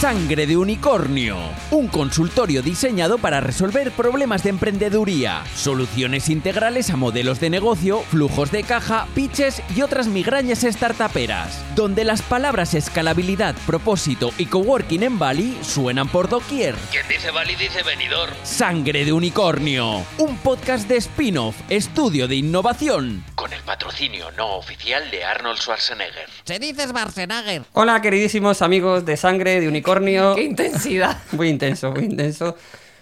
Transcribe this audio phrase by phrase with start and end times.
[0.00, 1.38] Sangre de Unicornio,
[1.70, 8.52] un consultorio diseñado para resolver problemas de emprendeduría, soluciones integrales a modelos de negocio, flujos
[8.52, 15.18] de caja, pitches y otras migrañas startuperas, donde las palabras escalabilidad, propósito y coworking en
[15.18, 16.74] Bali suenan por doquier.
[16.90, 18.28] Quien dice Bali dice venidor.
[18.42, 23.24] Sangre de Unicornio, un podcast de spin-off, estudio de innovación.
[23.34, 26.28] Con el patrocinio no oficial de Arnold Schwarzenegger.
[26.44, 27.62] Se dice Schwarzenegger.
[27.72, 29.85] Hola, queridísimos amigos de Sangre de Unicornio.
[30.34, 31.16] ¡Qué intensidad!
[31.32, 32.56] Muy intenso, muy intenso.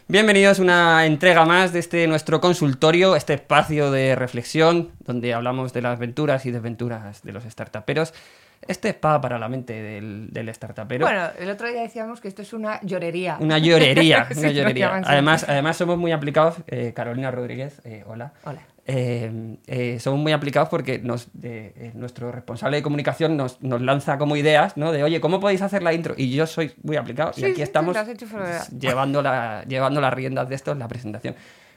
[0.07, 5.73] Bienvenidos a una entrega más de este nuestro consultorio, este espacio de reflexión donde hablamos
[5.73, 8.13] de las aventuras y desventuras de los startuperos.
[8.69, 11.07] Este spa para la mente del, del startupero.
[11.07, 13.39] Bueno, el otro día decíamos que esto es una llorería.
[13.41, 15.03] Una llorería, Sí, una lo llorería.
[15.07, 18.35] Además, además somos muy aplicados, eh, Carolina Rodríguez, eh, hola.
[18.45, 18.61] Hola.
[18.87, 24.19] Eh, eh, somos muy aplicados porque nos, eh, nuestro responsable de comunicación nos, nos lanza
[24.19, 24.93] como ideas, ¿no?
[24.93, 26.15] De, oye, ¿cómo podéis hacer la intro?
[26.17, 27.97] Y yo soy muy aplicado Sí, y aquí sí, estamos
[28.79, 31.35] llevando, la, llevando las riendas de esto en la presentación.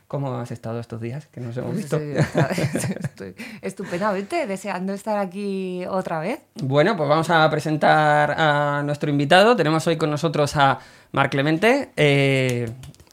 [0.07, 1.97] ¿Cómo has estado estos días que nos hemos Pues visto?
[3.03, 6.39] estoy estupendamente deseando estar aquí otra vez.
[6.55, 9.55] Bueno, pues vamos a presentar a nuestro invitado.
[9.57, 10.79] Tenemos hoy con nosotros a
[11.11, 11.89] Marc Clemente.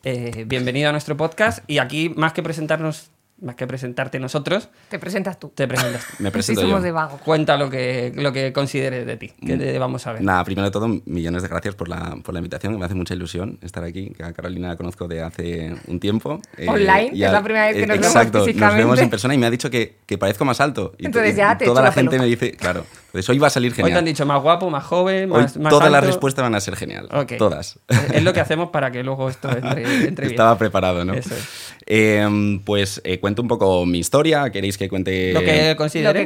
[0.06, 1.68] Eh, bienvenido a nuestro podcast.
[1.68, 5.50] Y aquí, más que presentarnos, más que presentarte nosotros, Te presentas tú.
[5.54, 6.06] te presentas.
[6.06, 6.14] tú.
[6.22, 6.84] Me presento sí, somos yo.
[6.84, 7.18] de vago.
[7.18, 10.22] Cuenta lo que, lo que consideres de ti, que te vamos a ver.
[10.22, 12.78] Nada, primero de todo, millones de gracias por la, por la invitación.
[12.78, 14.10] Me hace mucha ilusión estar aquí.
[14.16, 16.40] Que a Carolina la conozco de hace un tiempo.
[16.56, 18.82] Eh, Online, ya- es la primera vez que eh, nos vemos Exacto, nos físicamente.
[18.82, 20.92] vemos en persona y me ha dicho que, que parezco más alto.
[20.96, 23.48] Y to- Entonces ya te Toda la la gente me dice, claro, pues hoy va
[23.48, 23.98] a salir Hoy te genial.
[23.98, 26.06] han dicho más guapo, más joven, Hoy más, más todas las alto.
[26.12, 27.08] respuestas van a ser genial.
[27.12, 27.32] Ok.
[27.38, 27.78] Todas.
[28.12, 30.30] Es lo que hacemos para que luego esto entre, entre bien.
[30.34, 31.14] Estaba preparado, ¿no?
[31.14, 31.73] Eso es.
[31.86, 34.50] Eh, pues eh, cuento un poco mi historia.
[34.50, 35.70] ¿Queréis que cuente Lo que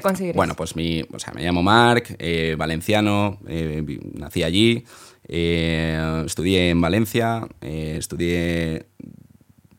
[0.00, 0.36] consideres.
[0.36, 3.82] Bueno, pues mi, o sea, me llamo Marc, eh, valenciano, eh,
[4.14, 4.84] nací allí,
[5.26, 8.86] eh, estudié en Valencia, eh, estudié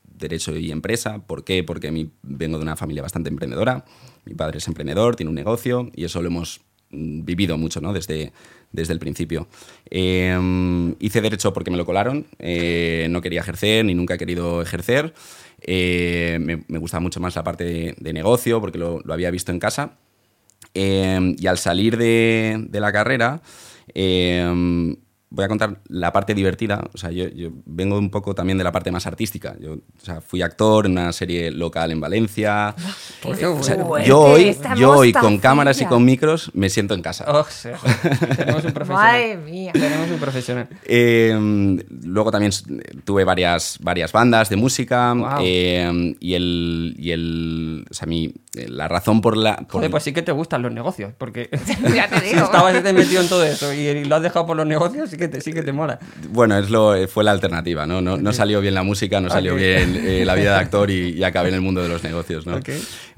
[0.04, 1.20] Derecho y Empresa.
[1.26, 1.64] ¿Por qué?
[1.64, 3.86] Porque mi- vengo de una familia bastante emprendedora.
[4.26, 6.60] Mi padre es emprendedor, tiene un negocio y eso lo hemos
[6.92, 7.94] vivido mucho ¿no?
[7.94, 8.32] desde,
[8.72, 9.48] desde el principio.
[9.90, 14.62] Eh, hice Derecho porque me lo colaron, eh, no quería ejercer ni nunca he querido
[14.62, 15.14] ejercer.
[15.62, 19.60] Eh, me, me gustaba mucho más la parte de, negocio porque lo, había visto en
[19.60, 19.98] casa.
[20.74, 23.42] Y al salir de, la carrera,
[25.30, 26.84] voy a contar la parte divertida.
[26.94, 29.56] O sea, yo, yo vengo un poco también de la parte más artística.
[29.60, 32.76] Yo o sea, fui actor en una serie local en Valencia.
[33.22, 37.02] Qué O sea, yo hoy, yo hoy con cámaras y con micros me siento en
[37.02, 37.26] casa.
[37.28, 37.70] Oh, sí.
[38.38, 39.12] Tenemos un profesional.
[39.12, 39.72] Madre mía.
[39.74, 40.68] Tenemos un profesional.
[40.86, 42.52] Eh, luego también
[43.04, 45.42] tuve varias, varias bandas de música Guau.
[45.44, 50.04] eh, y el, y el o sea, mi, la razón por la por- Joder, pues
[50.04, 51.50] sí que te gustan los negocios, porque
[51.96, 52.46] Ya te si digo.
[52.46, 55.40] estabas metido en todo eso y lo has dejado por los negocios, sí que te,
[55.42, 56.00] sí que te mola.
[56.30, 58.02] Bueno, es lo, fue la alternativa, ¿no?
[58.02, 61.10] No, no salió bien la música, no salió bien eh, la vida de actor y,
[61.12, 62.56] y acabé en el mundo de los negocios, ¿no?
[62.58, 62.70] Ok.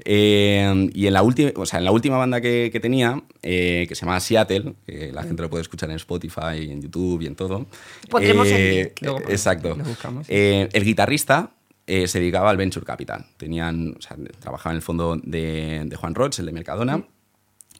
[0.04, 3.86] Eh, y en la, última, o sea, en la última banda que, que tenía, eh,
[3.88, 7.26] que se llama Seattle, que la gente lo puede escuchar en Spotify, en YouTube y
[7.26, 7.66] en todo.
[8.10, 8.92] Pondremos el eh, link.
[9.00, 9.76] Luego, exacto.
[9.76, 10.26] lo buscamos.
[10.28, 11.50] Eh, el guitarrista
[11.86, 13.26] eh, se dedicaba al Venture Capital.
[13.36, 17.04] Tenían, o sea, trabajaba en el fondo de, Juan Roch, el de Mercadona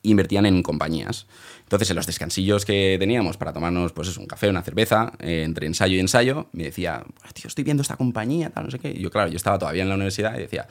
[0.05, 1.29] invertían en compañías.
[1.63, 5.69] Entonces, en los descansillos que teníamos para tomarnos pues, un café, una cerveza, eh, entre
[5.69, 8.91] ensayo y ensayo, me decía, "Pues, tío, estoy viendo esta compañía, tal, no sé qué.
[8.91, 10.67] Y yo, claro, yo estaba todavía en la universidad y decía,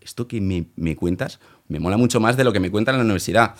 [0.00, 3.00] esto que me, me cuentas me mola mucho más de lo que me cuentan en
[3.00, 3.54] la universidad.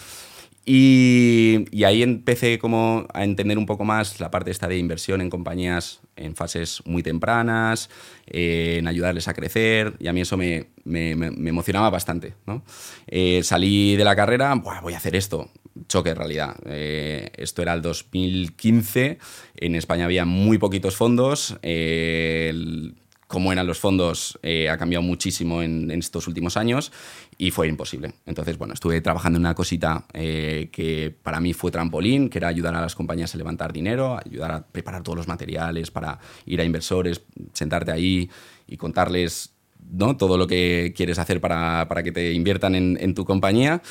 [0.71, 5.31] Y, ahí empecé como a entender un poco más la parte esta de inversión en
[5.31, 7.89] compañías en fases muy tempranas,
[8.27, 12.34] eh, en ayudarles a crecer, y a mí eso me, emocionaba bastante.
[12.47, 12.65] ¿no?
[13.07, 15.51] Eh, salí de la carrera, "Buah, voy a hacer esto.
[15.89, 16.57] Choque en realidad.
[16.67, 19.19] Eh, esto era el 2015,
[19.57, 22.95] en España había muy poquitos fondos, el-
[23.28, 26.91] cómo eran los fondos eh, ha cambiado muchísimo en, estos últimos años
[27.37, 28.15] y fue imposible.
[28.27, 32.49] Entonces, bueno, estuve trabajando en una cosita eh, que para mí fue trampolín, que era
[32.49, 36.60] ayudar a las compañías a levantar dinero, ayudar a preparar todos los materiales para ir
[36.60, 37.22] a inversores,
[37.53, 38.30] sentarte ahí
[38.66, 39.53] y contarles
[39.91, 40.16] ¿no?
[40.16, 43.83] todo lo que quieres hacer para, para que te inviertan en, en tu compañía.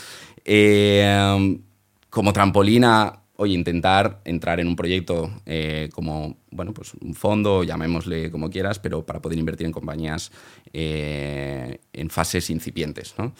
[0.43, 1.59] Eh,
[2.09, 8.29] como trampolina, oye, intentar entrar en un proyecto eh, como, bueno, pues un fondo, llamémosle
[8.31, 10.31] como quieras, pero para poder invertir en compañías
[10.73, 13.13] eh, en fases incipientes.
[13.17, 13.33] ¿no?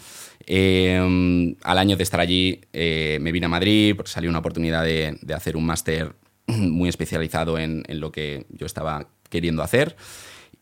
[0.46, 5.18] Eh, al año de estar allí me vine a Madrid porque salió una oportunidad de,
[5.20, 6.14] de hacer un máster
[6.46, 9.96] muy especializado en, en lo que yo estaba queriendo hacer.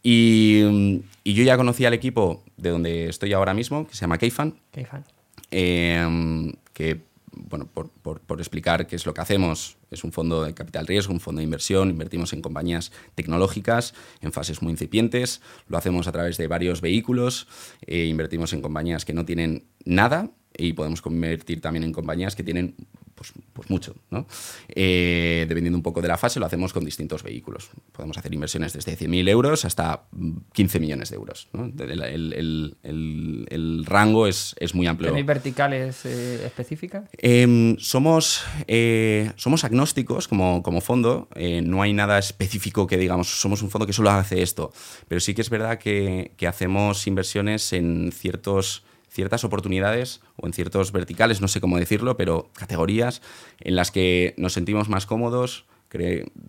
[0.02, 4.18] Y, y yo ya conocía al equipo de donde estoy ahora mismo, que se llama
[4.18, 5.04] Keifan, Qué fan.
[5.50, 7.00] eh, que
[7.36, 11.12] bueno, por, por- explicar qué es lo que hacemos, es un fondo de capital riesgo,
[11.12, 16.12] un fondo de inversión, invertimos en compañías tecnológicas en fases muy incipientes, lo hacemos a
[16.12, 17.46] través de varios vehículos,
[17.86, 22.42] eh, invertimos en compañías que no tienen nada y podemos convertir también en compañías que
[22.42, 22.74] tienen
[23.16, 23.96] pues, pues mucho.
[24.10, 24.28] ¿no?
[24.68, 27.70] Eh, dependiendo un poco de la fase, lo hacemos con distintos vehículos.
[27.90, 31.48] Podemos hacer inversiones desde 100.000 euros hasta mm, 15 millones de euros.
[31.52, 31.64] ¿no?
[31.82, 35.10] El, el- el- el- el rango es, es muy amplio.
[35.10, 37.08] ¿Tenéis verticales eh, específicas?
[37.18, 41.28] Em, somos, eh, somos agnósticos como, como fondo,
[41.64, 44.72] no hay nada específico que digamos, somos un fondo que solo hace esto,
[45.08, 48.84] pero sí que es verdad que, que hacemos inversiones en ciertos,
[49.16, 53.22] ciertas oportunidades o en ciertos verticales, no sé cómo decirlo, pero categorías
[53.58, 55.64] en las que nos sentimos más cómodos,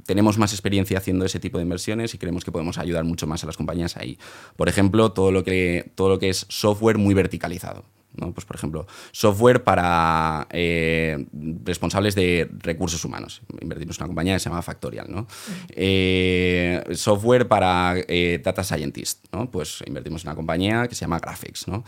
[0.06, 3.44] tenemos más experiencia haciendo ese tipo de inversiones y creemos que podemos ayudar mucho más
[3.44, 4.18] a las compañías ahí.
[4.56, 7.86] Por ejemplo, todo lo que, todo lo que es software muy verticalizado.
[8.15, 8.33] ¿No?
[8.33, 11.25] Pues, por ejemplo, software para eh,
[11.63, 13.42] responsables de recursos humanos.
[13.62, 15.07] Invertimos en una compañía que se llama Factorial.
[15.09, 15.27] ¿no?
[15.69, 19.25] Eh, software para eh, data scientist.
[19.31, 19.50] ¿no?
[19.50, 21.68] Pues invertimos en una compañía que se llama Graphics.
[21.68, 21.83] ¿no?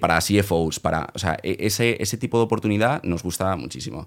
[0.00, 0.80] Para CFOs.
[0.80, 4.06] Para, o sea, e- ese, ese tipo de oportunidad nos gusta muchísimo.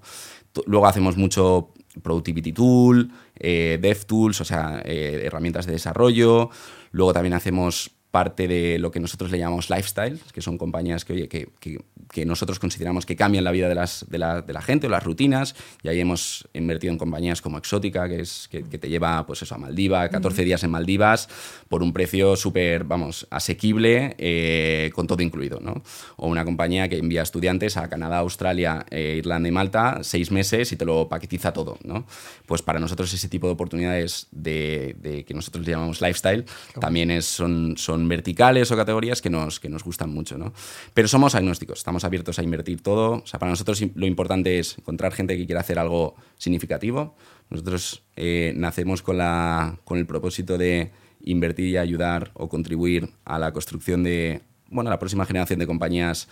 [0.66, 1.72] Luego hacemos mucho
[2.02, 6.50] Productivity Tool, DevTools, o sea, herramientas de desarrollo.
[6.92, 11.12] Luego también hacemos parte de lo que nosotros le llamamos lifestyle, que son compañías que,
[11.12, 11.78] oye, que, que-
[12.10, 14.90] que nosotros consideramos que cambian la vida de, las, de, la, de la gente o
[14.90, 15.54] las rutinas.
[15.82, 19.42] Y ahí hemos invertido en compañías como Exótica, que, es, que, que te lleva pues
[19.42, 21.28] eso, a Maldivas, 14 días en Maldivas,
[21.68, 25.60] por un precio súper, vamos, asequible, eh, con todo incluido.
[25.60, 25.82] ¿no?
[26.16, 30.72] O una compañía que envía estudiantes a Canadá, Australia, eh, Irlanda y Malta, seis meses
[30.72, 31.76] y te lo paquetiza todo.
[31.84, 32.06] ¿no?
[32.46, 36.46] Pues para nosotros ese tipo de oportunidades de, de que nosotros le llamamos lifestyle
[36.80, 40.36] también es, son, son verticales o categorías que nos, que nos gustan mucho.
[40.36, 40.52] ¿no?
[40.94, 43.22] Pero somos agnósticos, estamos abiertos a invertir todo.
[43.22, 47.16] O sea, para nosotros lo importante es encontrar gente que quiera hacer algo significativo.
[47.50, 50.92] Nosotros eh, nacemos con, la, con el propósito de
[51.24, 56.28] invertir y ayudar o contribuir a la construcción de bueno, la próxima generación de compañías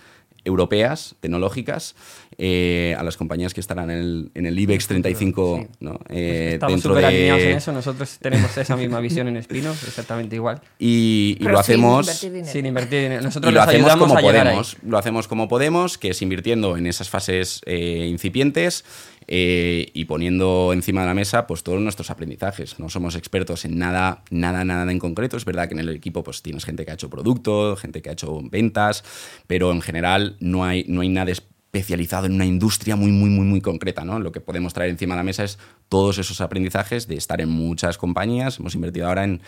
[0.47, 1.95] europeas, tecnológicas,
[2.39, 5.69] eh, a las compañías que estarán en el, en el IBEX 35 Sí.
[5.81, 6.01] ¿no?
[6.09, 7.09] Eh, Estamos dentro súper de...
[7.09, 7.73] alineados en eso.
[7.73, 10.61] Nosotros tenemos esa misma visión en Espinos, exactamente igual.
[10.79, 12.07] Y, lo sin hacemos...
[12.07, 12.53] invertir dinero.
[12.53, 13.23] Sin invertir dinero.
[13.23, 14.77] Nosotros y lo hacemos como podemos.
[14.87, 18.85] Lo hacemos como podemos, que es invirtiendo en esas fases eh, incipientes
[19.29, 22.79] eh, y poniendo encima de la mesa pues todos nuestros aprendizajes.
[22.79, 25.37] No somos expertos en nada, nada, nada en concreto.
[25.37, 28.11] Es verdad que en el equipo pues tienes gente que ha hecho producto, gente que
[28.11, 29.05] ha hecho ventas,
[29.47, 33.45] pero en general no hay, no hay nada especializado en una industria muy, muy, muy,
[33.45, 34.05] muy concreta.
[34.05, 34.19] ¿no?
[34.19, 35.59] Lo que podemos traer encima de la mesa es
[35.89, 38.59] todos esos aprendizajes de estar en muchas compañías.
[38.59, 39.43] Hemos invertido ahora en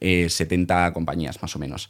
[0.00, 1.88] eh, 70 compañías más o menos.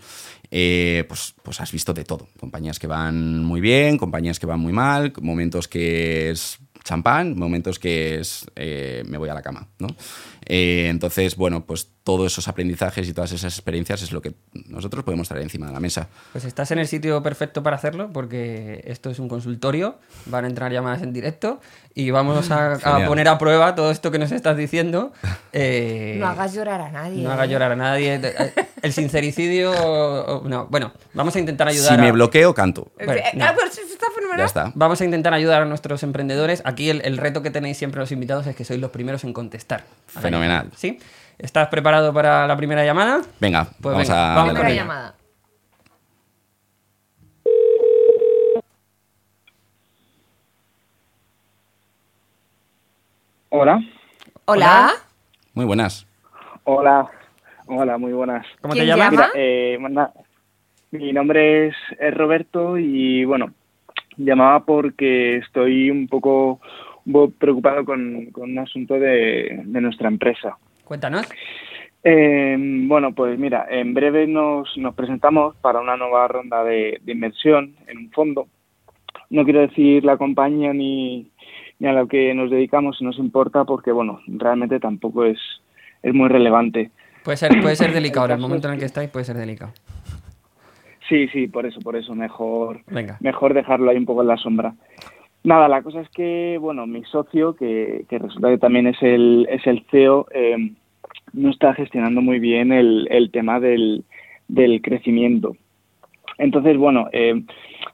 [0.50, 2.28] Eh, pues, pues has visto de todo.
[2.40, 7.78] Compañías que van muy bien, compañías que van muy mal, momentos que es champán, momentos
[7.78, 9.68] que es eh, me voy a la cama.
[9.78, 9.88] ¿no?
[10.46, 14.34] Eh, entonces, bueno, pues todos esos aprendizajes y todas esas experiencias es lo que
[14.68, 16.08] nosotros podemos traer encima de la mesa.
[16.32, 20.48] Pues estás en el sitio perfecto para hacerlo porque esto es un consultorio, van a
[20.48, 21.60] entrar llamadas en directo
[21.94, 25.12] y vamos a, a poner a prueba todo esto que nos estás diciendo.
[25.56, 27.22] Eh, No hagas llorar a nadie.
[27.22, 27.52] no hagas ¿eh?
[27.52, 28.20] llorar a nadie.
[28.82, 30.42] El sincericidio...
[30.44, 32.12] No, bueno, vamos a intentar ayudar Si me a...
[32.12, 32.88] bloqueo, canto.
[32.96, 33.44] Bueno, eh, no.
[33.44, 34.38] ah, pues está fenomenal.
[34.40, 34.72] Ya está.
[34.74, 36.60] Vamos a intentar ayudar a nuestros emprendedores.
[36.64, 39.32] Aquí el, el reto que tenéis siempre los invitados es que sois los primeros en
[39.32, 39.84] contestar.
[40.14, 40.70] a Fenomenal.
[40.74, 40.98] ¿Sí?
[41.38, 43.20] ¿Estás preparado para la primera llamada?
[43.40, 44.34] Venga, Pues vamos venga, a...
[44.34, 44.82] vamos Primera con ella.
[44.82, 45.14] llamada.
[53.50, 53.80] Hola.
[54.46, 54.90] Hola.
[55.54, 56.06] Muy buenas.
[56.64, 57.06] Hola.
[57.66, 58.46] Hola, muy buenas.
[58.60, 59.10] ¿Cómo ¿Quién te llamas?
[59.12, 59.28] llama?
[59.34, 60.12] Mira, eh, manda-
[60.90, 63.52] mi nombre es, es Roberto y bueno,
[64.16, 66.60] llamaba porque estoy un poco,
[67.38, 70.56] preocupado con, con un asunto de, de nuestra empresa.
[70.84, 71.26] Cuéntanos.
[72.02, 72.56] Eh,
[72.86, 77.74] bueno, pues mira, en breve nos, nos presentamos para una nueva ronda de, de inversión
[77.86, 78.46] en un fondo.
[79.30, 81.30] No quiero decir la compañía ni,
[81.78, 85.38] ni a lo que nos dedicamos, si nos importa, porque bueno, realmente tampoco es,
[86.02, 86.90] es muy relevante.
[87.24, 88.26] Puede ser, puede ser delicado.
[88.26, 89.72] En el momento en el que que- estáis puede ser delicado.
[91.08, 93.18] Sí, sí, por eso, por eso, mejor, Venga.
[93.20, 94.74] mejor dejarlo ahí un poco en la sombra.
[95.44, 99.66] Nada, la cosa es que, bueno, mi socio, que, resulta que también es el, es
[99.66, 100.56] el CEO, eh,
[101.34, 104.04] no está gestionando muy bien el, el tema del,
[104.48, 105.54] del crecimiento.
[106.38, 107.42] Entonces, bueno, eh,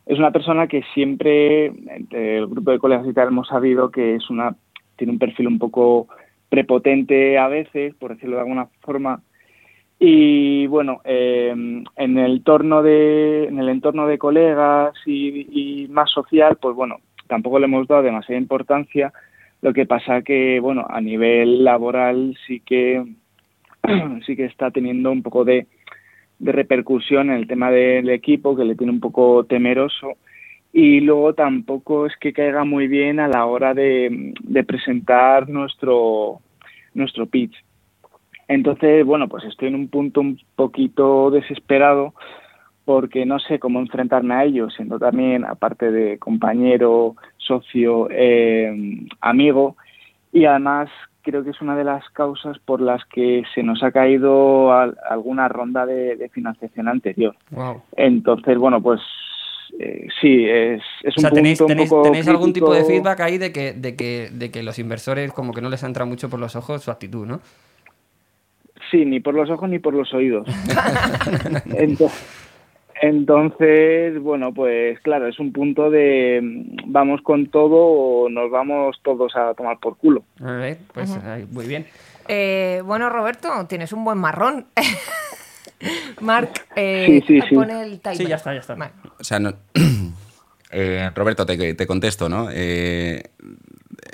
[0.07, 4.15] es una persona que siempre, entre el grupo de colegas y tal, hemos sabido que
[4.15, 4.55] es una,
[4.95, 6.07] tiene un perfil un poco
[6.49, 9.23] prepotente a veces, por decirlo de alguna forma,
[9.99, 16.57] y bueno, eh, en el entorno de, en el entorno de colegas y más social,
[16.61, 16.99] pues bueno,
[17.31, 19.13] tampoco le hemos dado demasiada importancia.
[19.63, 23.05] Lo que pasa que, bueno, a nivel laboral sí que
[24.27, 25.67] sí que está teniendo un poco de,
[26.43, 30.15] repercusión en el tema del equipo, que le tiene un poco temeroso.
[30.73, 36.41] Y luego tampoco es que caiga muy bien a la hora de, de presentar nuestro,
[36.95, 37.55] nuestro pitch.
[38.49, 42.15] Entonces, bueno, pues estoy en un punto un poquito desesperado
[42.85, 49.77] porque no sé cómo enfrentarme a ellos, siendo también, aparte de compañero, socio, eh, amigo,
[50.33, 50.89] y además
[51.23, 54.97] creo que es una de las causas por las que se nos ha caído al-
[55.09, 57.37] alguna ronda de, de financiación anterior.
[57.51, 57.83] Wow.
[57.97, 59.01] Entonces, bueno, pues
[59.79, 62.73] eh, sí, es, es O sea, un ¿tenéis, punto un tenéis, poco tenéis algún tipo
[62.73, 65.83] de feedback ahí de que, de, que, de que los inversores como que no les
[65.83, 67.41] entra mucho por los ojos su actitud, ¿no?
[68.91, 70.49] Sí, ni por los ojos ni por los oídos.
[71.67, 72.11] Ento-
[73.03, 76.41] Entonces, bueno, pues claro, es un punto de
[76.87, 80.23] vamos con todo o nos vamos todos a tomar por culo.
[80.41, 81.87] Alright, pues ahí, muy bien.
[82.29, 84.67] Eh, bueno, Roberto, tienes un buen marrón.
[86.21, 87.55] Marc, eh, Sí, sí, sí.
[87.55, 88.17] pone el timer.
[88.19, 88.75] Sí, ya está, ya está.
[88.75, 88.93] Vale.
[89.19, 89.55] O sea, no-
[90.73, 92.49] Eh, Roberto, te, te contesto, ¿no?
[92.53, 93.25] Eh,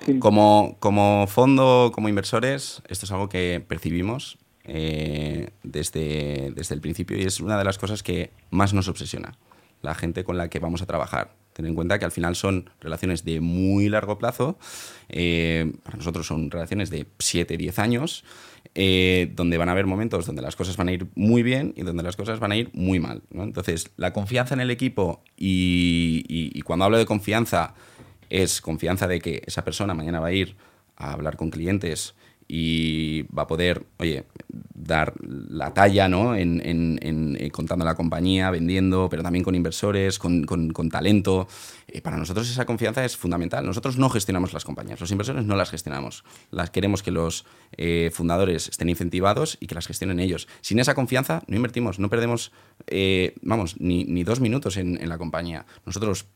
[0.06, 0.18] Sí.
[0.20, 4.38] como, como fondo, como inversores, esto es algo que percibimos
[4.68, 9.38] eh, desde, desde el principio y es una de las cosas que más nos obsesiona,
[9.80, 11.34] la gente con la que vamos a trabajar.
[11.52, 14.58] Ten en cuenta que al final son relaciones de muy largo plazo,
[15.08, 18.24] eh, para nosotros son relaciones de 7, 10 años,
[18.74, 21.82] eh, donde van a haber momentos donde las cosas van a ir muy bien y
[21.82, 23.22] donde las cosas van a ir muy mal.
[23.32, 27.74] Entonces, la confianza en el equipo y cuando hablo de confianza
[28.28, 30.56] es confianza de que esa persona mañana va a ir
[30.96, 32.14] a hablar con clientes
[32.48, 34.24] y va a poder, oye,
[34.74, 36.34] dar la talla, ¿no?
[36.36, 41.48] En, en- eh, contando la compañía, vendiendo, pero también con inversores, con, con- con talento.
[41.88, 43.66] Eh, para nosotros esa confianza es fundamental.
[43.66, 46.24] Nosotros no gestionamos las compañías, los inversores no las gestionamos.
[46.50, 47.44] Las queremos que los
[47.76, 50.46] eh, fundadores estén incentivados y que las gestionen ellos.
[50.60, 52.52] Sin esa confianza no invertimos, no perdemos,
[53.42, 55.66] vamos, ni, ni dos minutos en, en la compañía.
[55.84, 56.26] Nosotros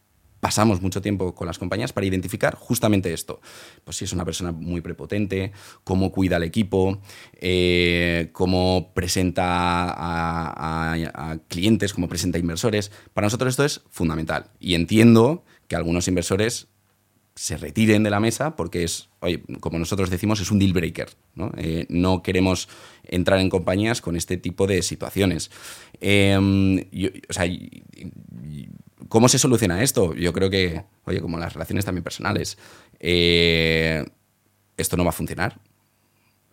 [0.40, 3.40] pasamos mucho tiempo con las compañías para identificar justamente esto.
[3.84, 5.52] Pues si es una persona muy prepotente,
[5.84, 7.00] cómo cuida al equipo,
[7.34, 12.90] eh, cómo presenta a, clientes, cómo presenta a inversores.
[13.12, 14.50] Para nosotros esto es fundamental.
[14.58, 16.68] Y entiendo que algunos inversores
[17.34, 21.08] se retiren de la mesa porque es, oye, como nosotros decimos, es un deal breaker.
[21.34, 21.86] No, Eh,
[22.24, 22.68] queremos
[23.04, 25.50] entrar en compañías con este tipo de situaciones.
[26.00, 27.46] Yo- o sea,
[29.08, 30.14] ¿Cómo se soluciona esto?
[30.14, 32.58] Yo creo que, oye, como las relaciones también personales,
[33.00, 34.04] eh,
[34.76, 35.58] esto no va a funcionar.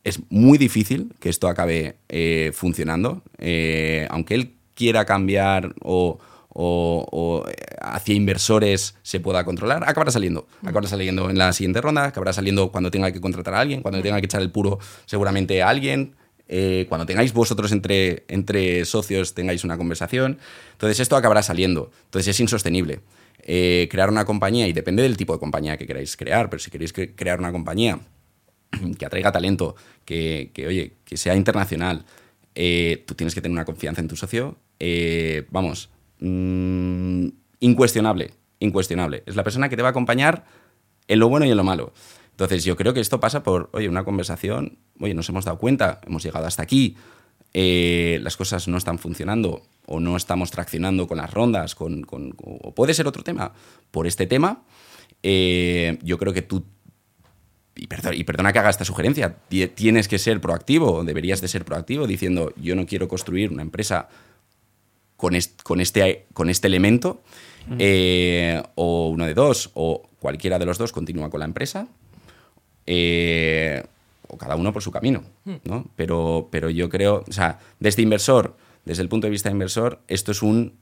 [0.03, 3.23] Es muy difícil que esto acabe eh, funcionando.
[3.37, 6.17] Eh, aunque él quiera cambiar o,
[6.49, 10.47] o- o, eh, hacia inversores se pueda controlar, acabará saliendo.
[10.63, 14.01] Acabará saliendo en la siguiente ronda, acabará saliendo cuando tenga que contratar a alguien, cuando
[14.01, 16.15] tenga que echar el puro seguramente a alguien.
[16.47, 20.37] Eh, cuando tengáis vosotros entre, entre socios, tengáis una conversación.
[20.73, 21.91] Entonces esto acabará saliendo.
[22.05, 23.01] Entonces es insostenible.
[23.49, 26.69] Eh, crear una compañía, y depende del tipo de compañía que queráis crear, pero si
[26.71, 27.99] queréis cre- crear una compañía
[28.97, 32.05] que atraiga talento, que, que, oye, que sea internacional,
[32.55, 35.89] eh, tú tienes que tener una confianza en tu socio, eh, vamos,
[36.19, 37.27] mm,
[37.61, 39.23] incuestionable, incuestionable.
[39.25, 40.45] Es la persona que te va a acompañar
[41.07, 41.93] en lo bueno y en lo malo.
[42.37, 46.01] Entonces yo creo que esto pasa por, oye, una conversación, oye, nos hemos dado cuenta,
[46.05, 46.95] hemos llegado hasta aquí,
[47.55, 52.35] eh, las cosas no están funcionando o no estamos traccionando con las rondas, con, con-
[52.43, 53.53] o puede ser otro tema.
[53.89, 54.61] Por este tema,
[55.23, 56.63] eh, yo creo que tú
[57.75, 61.47] y, perdo- y perdona que haga esta sugerencia, ti- tienes que ser proactivo, deberías de
[61.47, 64.09] ser proactivo diciendo yo no quiero construir una empresa
[65.15, 67.23] con, est- con, este, con este elemento,
[67.79, 71.87] eh, o uno de dos, o cualquiera de los dos continúa con la empresa,
[72.87, 73.83] eh,
[74.27, 75.23] o cada uno por su camino,
[75.63, 75.85] ¿no?
[75.95, 80.01] Pero, pero yo creo, o sea, desde inversor, desde el punto de vista de inversor,
[80.07, 80.73] esto es un...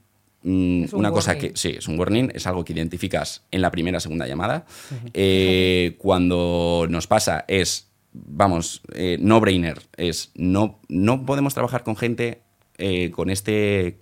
[0.42, 1.52] mm, un una cosa warning.
[1.52, 4.64] que sí, es un warning, es algo que identificas en la primera segunda llamada.
[5.12, 11.96] Eh, cuando nos pasa es, vamos, eh, no brainer, es no, no podemos trabajar con
[11.96, 12.42] gente
[12.78, 13.98] eh, con, este,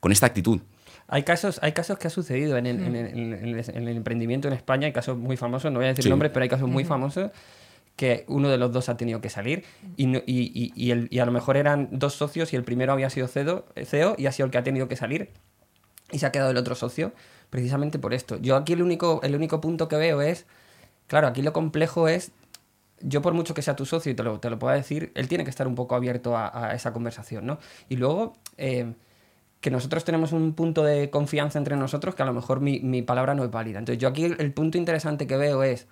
[0.00, 0.60] con esta actitud.
[1.08, 3.96] Hay casos, hay casos que ha sucedido en el, en el- en el- en el
[3.96, 6.10] emprendimiento en España, hay casos muy famosos, no voy a decir Sí.
[6.10, 7.30] nombres, pero hay casos muy famosos
[7.94, 9.64] que uno de los dos ha tenido que salir
[9.96, 12.64] y, no- y, y- y el- y a lo mejor eran dos socios y el
[12.64, 15.30] primero había sido CEO, CEO y ha sido el que ha tenido que salir
[16.12, 17.12] y se ha quedado el otro socio
[17.50, 18.36] precisamente por esto.
[18.40, 20.44] Yo aquí el único, el único punto que veo es,
[21.06, 22.32] claro, aquí lo complejo es,
[23.00, 25.28] yo por mucho que sea tu socio y te lo, te lo pueda decir, él
[25.28, 27.58] tiene que estar un poco abierto a, a esa conversación, ¿no?
[27.88, 28.92] Y luego, eh,
[29.66, 33.02] que nosotros tenemos un punto de confianza entre nosotros que a lo mejor mi, mi
[33.02, 33.80] palabra no es válida.
[33.80, 35.88] Entonces yo aquí el, el punto interesante que veo es,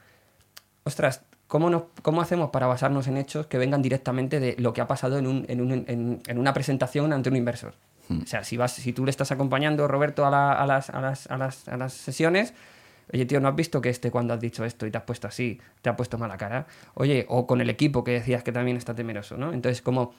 [0.84, 4.80] ostras, ¿cómo, nos, ¿cómo hacemos para basarnos en hechos que vengan directamente de lo que
[4.80, 7.74] ha pasado en, un, en, un, en, en una presentación ante un inversor?
[8.10, 11.00] O sea, si, vas, si tú le estás acompañando, Roberto, a, la- a las, a,
[11.00, 12.54] las, a, las, a las sesiones,
[13.12, 15.26] oye, tío, ¿no has visto que este cuando has dicho esto y te has puesto
[15.26, 16.66] así, te ha puesto mala cara?
[16.94, 19.52] Oye, o con el equipo que decías que también está temeroso, ¿no?
[19.52, 20.14] Entonces, como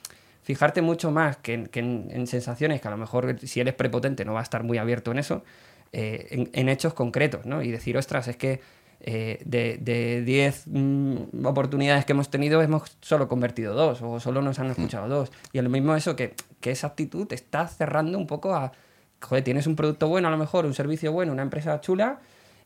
[0.45, 3.73] fijarte mucho más que en, que en- en sensaciones, que a lo mejor si eres
[3.73, 5.43] prepotente no va a estar muy abierto en eso,
[5.91, 7.61] eh, en, en hechos concretos, ¿no?
[7.61, 8.61] Y decir, ostras, es que
[9.01, 14.41] eh, de de 10 mm, oportunidades que hemos tenido hemos solo convertido dos o solo
[14.41, 15.31] nos han escuchado dos.
[15.51, 18.71] Y lo mismo eso, que, que esa actitud te está cerrando un poco a,
[19.21, 22.19] joder, tienes un producto bueno a lo mejor, un servicio bueno, una empresa chula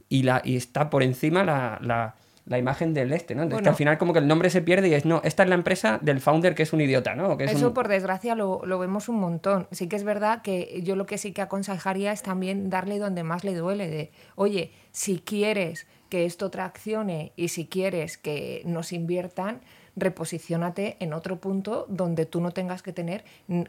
[0.07, 2.15] y, la, y está por encima la, la-
[2.49, 3.43] la imagen del este, ¿no?
[3.43, 3.69] Entonces que Bueno.
[3.69, 5.99] al final como que el nombre se pierde y es, no, esta es la empresa
[6.01, 7.37] del founder que es un idiota, ¿no?
[7.37, 9.67] Que es Eso, un- por desgracia, lo, lo vemos un montón.
[9.71, 13.23] Sí que es verdad que yo lo que sí que aconsejaría es también darle donde
[13.23, 13.87] más le duele.
[13.87, 19.61] De, oye, si quieres que esto traccione y si quieres que nos inviertan,
[19.99, 23.23] reposiciónate en otro punto donde tú no tengas que tener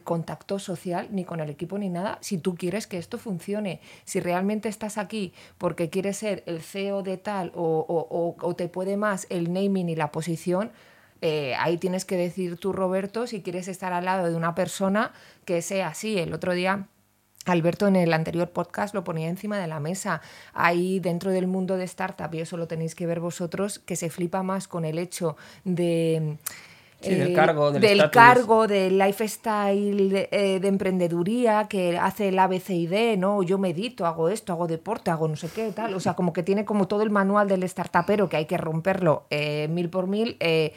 [0.04, 3.80] contacto social ni con el equipo ni nada si tú quieres que esto funcione.
[4.04, 8.96] Si realmente estás aquí porque quieres ser el CEO de tal o- o te puede
[8.96, 10.70] más el naming y la posición,
[11.22, 15.12] eh, ahí tienes que decir tú, Roberto, si quieres estar al lado de una persona
[15.44, 16.18] que sea así.
[16.18, 16.86] El otro día,
[17.46, 20.20] Alberto en el anterior podcast lo ponía encima de la mesa.
[20.52, 24.10] Ahí dentro del mundo de startup, y eso lo tenéis que ver vosotros, que se
[24.10, 26.36] flipa más con el hecho de...
[27.02, 28.10] Sí, del cargo, del estatus.
[28.12, 33.42] cargo, del lifestyle de, eh, de emprendeduría que hace el ABCD, ¿no?
[33.42, 35.94] Yo medito, hago esto, hago deporte, hago no sé qué, tal.
[35.94, 39.24] O sea, como que tiene como todo el manual del startupero que hay que romperlo
[39.30, 40.36] eh, mil por mil.
[40.40, 40.74] eh,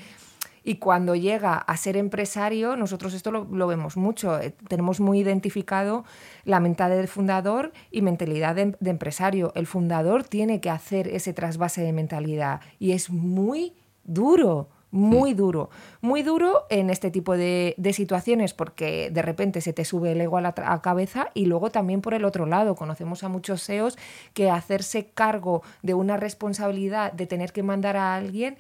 [0.64, 4.40] y cuando llega a ser empresario, nosotros esto lo, lo vemos mucho.
[4.40, 6.06] eh, tenemos muy identificado
[6.46, 9.52] la mentalidad del fundador y mentalidad de, de empresario.
[9.56, 14.70] El fundador tiene que hacer ese trasvase de mentalidad y es muy duro.
[14.96, 19.86] Muy duro, muy duro en este tipo de, de situaciones porque de repente se te
[19.86, 23.24] sube el ego a la a cabeza y luego también por el otro lado conocemos
[23.24, 23.98] a muchos SEOs
[24.36, 28.56] que hacerse cargo de una responsabilidad de tener que mandar a alguien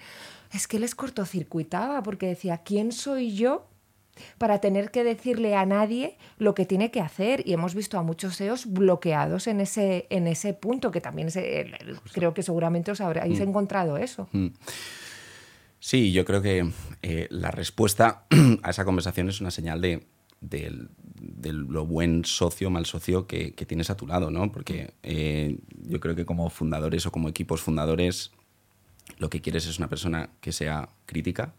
[0.53, 3.67] es que les cortocircuitaba porque decía, ¿quién soy yo
[4.37, 7.45] para tener que decirle a nadie lo que tiene que hacer?
[7.47, 11.29] Y hemos visto a muchos SEOs bloqueados en ese, en ese punto, que también
[12.13, 14.29] creo que seguramente os habréis encontrado eso.
[15.79, 16.69] Sí, yo creo que
[17.01, 18.25] eh, la respuesta
[18.63, 20.07] a esa conversación es una señal de,
[21.41, 24.51] lo buen socio, mal socio que, que tienes a tu lado, ¿no?
[24.51, 28.31] Porque eh, yo creo que como fundadores o como equipos fundadores,
[29.23, 31.53] lo que quieres es una persona que sea crítica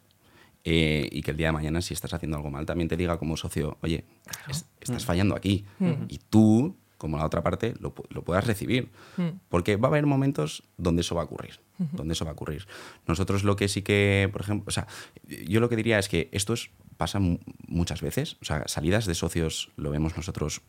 [0.65, 3.19] eh, y que el día de mañana, si estás haciendo algo mal, también te diga
[3.19, 4.05] como socio, oye,
[4.49, 5.65] es- estás fallando aquí.
[6.09, 8.91] Y tú, como la otra parte, lo, pu- lo puedas recibir.
[9.49, 11.61] Porque va a haber momentos donde eso va a ocurrir.
[11.93, 12.67] Donde eso va a ocurrir.
[13.07, 14.87] Nosotros lo que sí que, por ejemplo, o sea,
[15.49, 18.37] yo lo que diría es que esto es- pasa mu- muchas veces.
[18.43, 20.61] O sea, salidas de socios lo vemos nosotros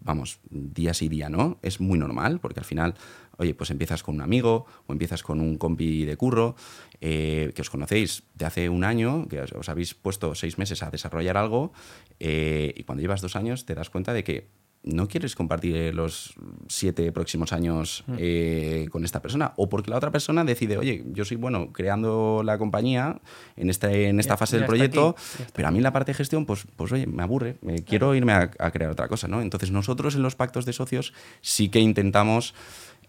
[0.00, 2.94] vamos, día sí, día no, es muy normal, porque al final,
[3.36, 6.56] oye, pues empiezas con un amigo o empiezas con un compi de curro
[7.00, 10.90] eh, que os conocéis de hace un año, que os, habéis puesto seis meses a
[10.90, 11.72] desarrollar algo
[12.18, 14.48] eh, y cuando llevas dos años te das cuenta de que
[14.82, 16.32] no quieres compartir los
[16.68, 21.24] siete próximos años eh, con esta persona o porque la otra persona decide, oye, yo
[21.26, 23.20] soy bueno creando la compañía
[23.56, 26.12] en, este, en esta Ya- fase ya del proyecto, aquí, pero a mí la parte
[26.12, 29.28] de gestión, pues, pues oye, me aburre, me quiero irme a, a crear otra cosa,
[29.28, 29.42] ¿no?
[29.42, 31.12] Entonces nosotros en los pactos de socios
[31.42, 32.54] sí que intentamos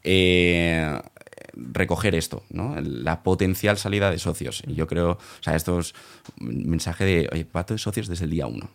[0.03, 0.99] eh,
[1.53, 2.75] recoger esto, ¿no?
[2.81, 4.63] La potencial salida de socios.
[4.67, 5.93] Y yo creo, o sea, esto es
[6.39, 8.69] un mensaje de, oye, pacto de socios desde el día uno,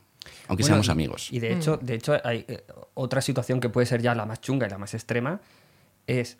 [0.49, 1.29] aunque Bueno, seamos y- amigos.
[1.33, 4.41] Y de hecho, de hecho hay eh, otra situación que puede ser ya la más
[4.41, 5.41] chunga y la más extrema,
[6.07, 6.39] es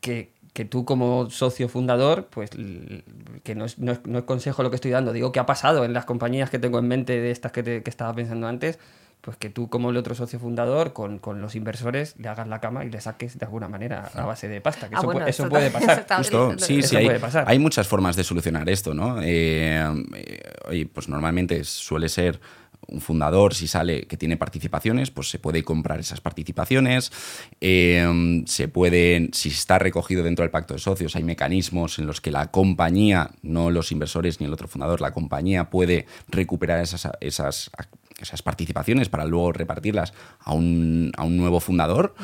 [0.00, 3.04] que, que tú como socio fundador, pues l-
[3.44, 5.46] que no es, no, es, no es consejo lo que estoy dando, digo que ha
[5.46, 8.46] pasado en las compañías que tengo en mente de estas que, te- que estaba pensando
[8.48, 8.78] antes,
[9.20, 12.60] pues que tú como el otro socio fundador, con, con los inversores, le hagas la
[12.60, 15.20] cama y le saques de alguna manera a base de pasta, que Ah, eso, bueno,
[15.24, 16.04] pu- eso puede pasar.
[16.18, 17.44] Justo, Eso sí, eso sí, hay, puede pasar.
[17.46, 19.22] hay muchas formas de solucionar esto, ¿no?
[19.22, 19.80] Eh,
[20.16, 22.40] eh, oye, pues normalmente suele ser
[22.88, 27.12] un fundador, si sale que tiene participaciones, pues se puede comprar esas participaciones,
[27.60, 32.20] eh, se pueden, si está recogido dentro del pacto de socios, hay mecanismos en los
[32.20, 37.08] que la compañía, no los inversores ni el otro fundador, la compañía puede recuperar esas,
[37.20, 37.70] esas,
[38.20, 42.14] esas participaciones para luego repartirlas a un, a un nuevo fundador.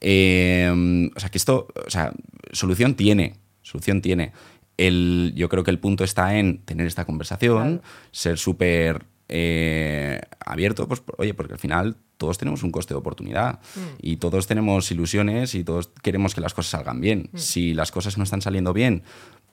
[0.00, 2.12] Eh, o sea, que esto, o sea,
[2.52, 4.32] solución tiene, solución tiene.
[4.76, 10.86] El, yo creo que el punto está en tener esta conversación, ser súper eh, abierto,
[10.88, 13.60] pues oye, porque al final todos tenemos un coste de oportunidad
[14.02, 17.30] y todos tenemos ilusiones y todos queremos que las cosas salgan bien.
[17.34, 19.02] Si las cosas no están saliendo bien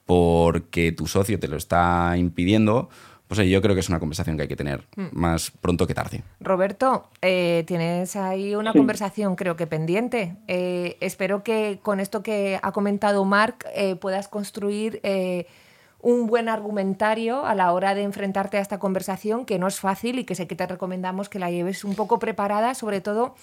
[0.06, 2.90] porque tu socio te lo está impidiendo,
[3.28, 5.94] pues oye, yo creo que es una conversación que hay que tener más pronto que
[5.94, 6.24] tarde.
[6.40, 8.78] Roberto, eh, tienes ahí una Sí.
[8.78, 10.36] conversación creo que pendiente.
[10.48, 15.46] Eh, espero que con esto que ha comentado Marc eh, puedas construir eh,
[16.02, 20.20] un buen argumentario a la hora de enfrentarte a esta conversación, que no es fácil
[20.20, 23.36] y que sé que te recomendamos que la lleves un poco preparada, sobre todo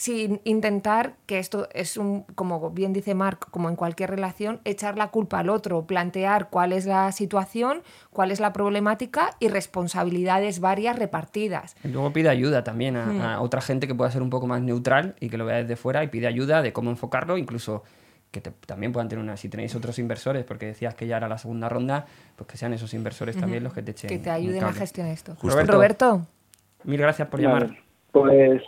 [0.00, 4.96] sin intentar, que esto es un, como bien dice Marc, como en cualquier relación, echar
[4.96, 10.60] la culpa al otro, plantear cuál es la situación, cuál es la problemática y responsabilidades
[10.60, 11.76] varias repartidas.
[11.84, 14.62] Y luego pide ayuda también a, a otra gente que pueda ser un poco más
[14.62, 17.82] neutral y que lo vea desde fuera y pide ayuda de cómo enfocarlo, incluso
[18.30, 21.28] que te- también puedan tener una, si tenéis otros inversores, porque decías que ya era
[21.28, 24.30] la segunda ronda, pues que sean esos inversores también los que te echen que te
[24.30, 25.36] ayuden a gestionar esto.
[25.42, 25.72] Roberto.
[25.72, 26.20] Roberto,
[26.84, 27.70] Mil gracias por llamar.
[28.12, 28.62] Pues,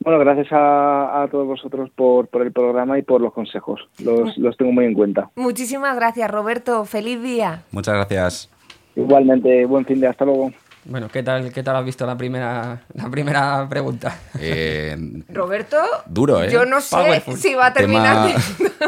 [0.00, 3.80] bueno, gracias a, a todos vosotros por, por el programa y por los consejos.
[3.98, 5.30] Los, los tengo muy en cuenta.
[5.34, 6.84] muchísimas gracias, Roberto.
[6.84, 7.62] Feliz día.
[7.72, 8.50] Muchas gracias.
[8.94, 10.52] Igualmente, buen fin de hasta luego.
[10.84, 14.18] Bueno, ¿qué tal, qué tal has visto la primera, la primera pregunta?
[14.38, 14.96] Eh,
[15.28, 16.50] Roberto, Duro, ¿eh?
[16.50, 17.36] yo no sé Powerful.
[17.36, 18.80] si va a terminar Tema-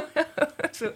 [0.73, 0.93] su-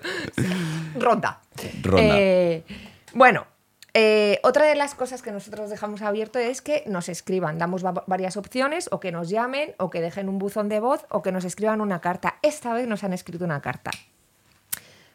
[0.99, 1.41] ronda.
[1.83, 2.15] Ronda.
[2.19, 2.65] Eh,
[3.13, 3.47] bueno,
[3.93, 7.59] eh, otra de las cosas que nosotros dejamos abierto es que nos escriban.
[7.59, 11.05] Damos va- varias opciones, o que nos llamen, o que dejen un buzón de voz,
[11.11, 12.37] o que nos escriban una carta.
[12.43, 13.91] Esta vez nos han escrito una carta.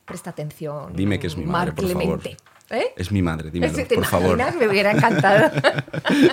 [0.05, 0.93] Presta atención.
[0.93, 2.21] Dime que es mi madre, por favor.
[2.69, 2.93] ¿Eh?
[2.95, 4.37] Es mi madre, dímelo, ¿Te por favor.
[4.59, 5.51] Me hubiera encantado.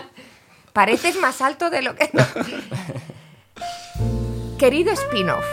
[0.73, 2.11] Pareces más alto de lo que...
[4.59, 5.45] Querido spin-off,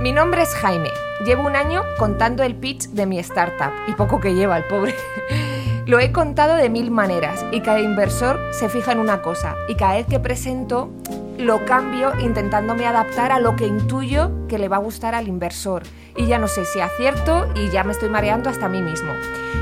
[0.00, 0.90] mi nombre es Jaime.
[1.24, 4.94] Llevo un año contando el pitch de mi startup y poco que lleva el pobre.
[5.86, 9.74] Lo he contado de mil maneras y cada inversor se fija en una cosa y
[9.74, 10.90] cada vez que presento
[11.38, 15.82] lo cambio intentándome adaptar a lo que intuyo que le va a gustar al inversor
[16.16, 19.12] y ya no sé si acierto y ya me estoy mareando hasta a mí mismo.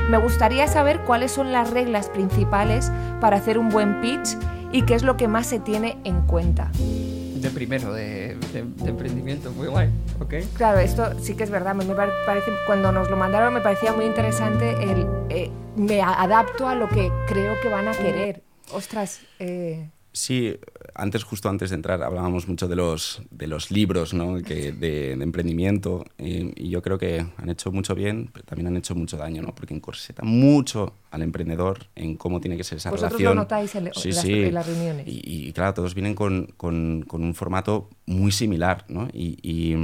[0.09, 4.37] Me gustaría saber cuáles son las reglas principales para hacer un buen pitch
[4.71, 6.69] y qué es lo que más se tiene en cuenta.
[6.73, 9.89] De primero, de, de- de emprendimiento, muy guay,
[10.21, 10.33] ¿ok?
[10.55, 11.75] Claro, esto sí que es verdad.
[11.75, 16.67] Me par- parece, cuando nos lo mandaron me parecía muy interesante el eh, me adapto
[16.67, 18.43] a lo que creo que van a querer.
[18.73, 20.55] Ostras, eh, Sí,
[20.93, 24.43] antes, justo antes de entrar, hablábamos mucho de los, de los libros ¿no?
[24.43, 28.67] que, de, de emprendimiento y, y yo creo que han hecho mucho bien, pero también
[28.67, 29.55] han hecho mucho daño, ¿no?
[29.55, 33.35] porque encorseta mucho al emprendedor en cómo tiene que ser esa Vosotros lo relación.
[33.37, 34.31] notáis en- sí, en las- sí.
[34.33, 35.07] en las reuniones.
[35.07, 39.07] Y, y, claro, todos vienen con, con- con un formato muy similar ¿no?
[39.11, 39.75] y, y,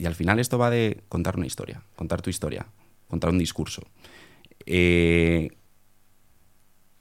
[0.00, 2.68] y al final esto va de contar una historia, contar tu historia,
[3.08, 3.82] contar un discurso.
[4.66, 5.50] Eh,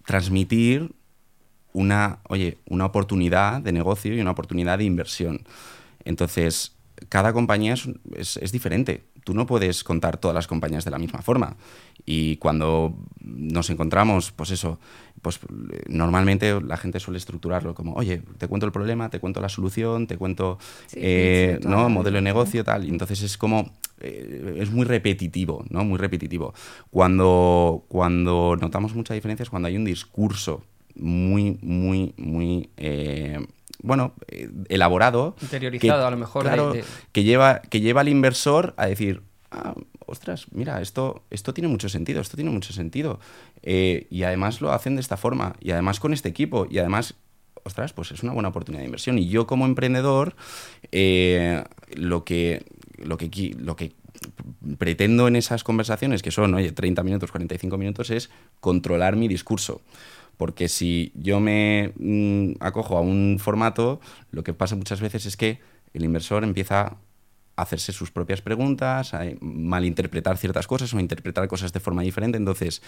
[0.06, 0.94] transmitir
[1.74, 5.42] una, oye, una oportunidad de negocio y una oportunidad de inversión.
[6.06, 6.76] Entonces,
[7.10, 9.04] cada compañía es, es- es diferente.
[9.24, 11.56] Tú no puedes contar todas las compañías de la misma forma.
[12.06, 14.80] Y cuando nos encontramos, pues eso,
[15.22, 15.40] pues
[15.72, 19.48] eh, normalmente la gente suele estructurarlo como, oye, te cuento el problema, te cuento la
[19.50, 20.58] solución, te cuento
[20.88, 21.88] Sí, eh, sí, ¿no?
[21.90, 22.84] modelo de negocio, tal.
[22.86, 25.86] Y entonces es como, eh, es muy repetitivo, ¿no?
[25.86, 26.54] Muy repetitivo.
[26.92, 30.64] Cuando, cuando notamos mucha diferencia es cuando hay un discurso
[30.96, 33.40] muy, muy, muy, eh,
[33.82, 35.36] bueno, eh, elaborado.
[35.42, 39.76] Interiorizado, a lo mejor, Claro, de- que, lleva, que lleva al inversor a decir, ah,
[40.06, 43.20] ostras, mira, esto, esto tiene mucho sentido, esto tiene mucho sentido.
[43.62, 47.16] Eh, y además lo hacen de esta forma, y además con este equipo, y además
[47.66, 49.18] ostras, pues es una buena oportunidad de inversión.
[49.18, 50.36] Y yo como emprendedor,
[50.92, 51.64] eh,
[51.96, 52.66] lo, que,
[52.98, 53.94] lo, que, lo que
[54.78, 58.30] pretendo en esas conversaciones, que son, oye, 30 minutos, 45 minutos, es
[58.60, 59.82] controlar mi discurso.
[60.38, 64.00] Porque si yo me mm, acojo a un formato,
[64.32, 65.60] lo que pasa muchas veces es que
[65.94, 66.98] el inversor empieza
[67.56, 72.02] a hacerse sus propias preguntas, a malinterpretar ciertas cosas o a interpretar cosas de forma
[72.02, 72.38] diferente.
[72.38, 72.82] Entonces,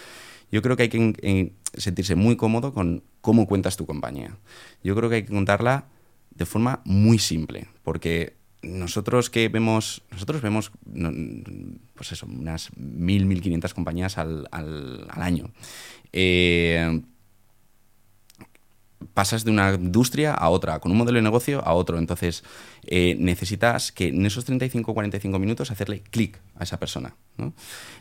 [0.50, 4.36] yo creo que hay que eh, sentirse muy cómodo con cómo cuentas tu compañía.
[4.82, 5.86] Yo creo que hay que contarla
[6.34, 10.72] de forma muy simple, porque nosotros que vemos, nosotros vemos,
[11.94, 15.50] pues eso, unas 1.000, 1.500 compañías al, al- al año.
[16.12, 17.02] Eh,
[19.14, 21.98] pasas de una industria a otra, con un modelo de negocio a otro.
[21.98, 22.44] Entonces,
[22.84, 27.14] eh, necesitas que en esos 35 o 45 minutos hacerle clic a esa persona.
[27.36, 27.52] ¿no?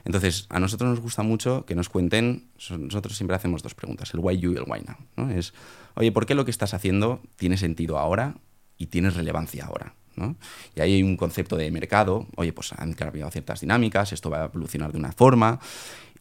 [0.05, 4.13] Entonces, a nosotros nos gusta mucho que nos cuenten, so- nosotros siempre hacemos dos preguntas,
[4.13, 4.95] el why you y el why now.
[5.17, 5.31] ¿no?
[5.31, 5.53] Es,
[5.95, 8.35] oye, ¿por qué lo que estás haciendo tiene sentido ahora
[8.77, 9.95] y tiene relevancia ahora?
[10.15, 10.37] ¿no?
[10.75, 14.43] Y ahí hay un concepto de mercado, oye, pues han cambiado ciertas dinámicas, esto va
[14.43, 15.59] a evolucionar de una forma,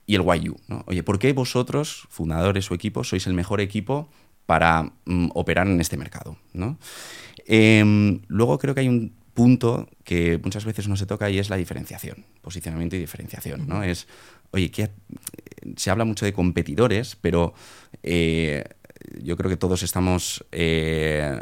[0.06, 0.82] y el why you, ¿no?
[0.86, 4.10] Oye, ¿por qué vosotros, fundadores o equipos, sois el mejor equipo
[4.46, 6.36] para mm, operar en este mercado.
[6.52, 6.78] ¿no?
[7.46, 11.50] Em, luego creo que hay un punto que muchas veces no se toca y es
[11.50, 13.66] la diferenciación, posicionamiento y diferenciación.
[13.66, 13.82] ¿no?
[13.82, 14.06] Es,
[14.52, 14.70] oye,
[15.76, 17.54] se habla mucho de competidores, pero
[18.02, 18.64] eh,
[19.22, 21.40] yo creo que todos estamos eh,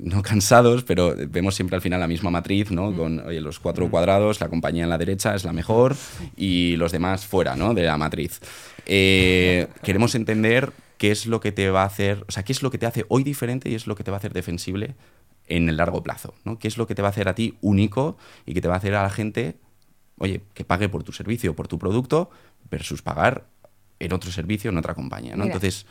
[0.00, 2.94] no cansados, pero vemos siempre al final la misma matriz, ¿no?
[2.94, 5.96] Con oye, los cuatro cuadrados, la compañía en la derecha es la mejor
[6.36, 7.74] y los demás fuera, ¿no?
[7.74, 8.40] De la matriz.
[8.86, 12.62] Eh, queremos entender qué es lo que te va a hacer, o sea, qué es
[12.62, 14.94] lo que te hace hoy diferente y es lo que te va a hacer defensible
[15.46, 16.58] en el largo plazo, ¿no?
[16.58, 18.74] ¿Qué es lo que te va a hacer a ti único y que te va
[18.74, 19.58] a hacer a la gente,
[20.18, 22.30] oye, que pague por tu servicio por tu producto
[22.70, 23.46] versus pagar
[24.00, 25.44] en otro servicio, en otra compañía, ¿no?
[25.44, 25.86] Mira, Entonces,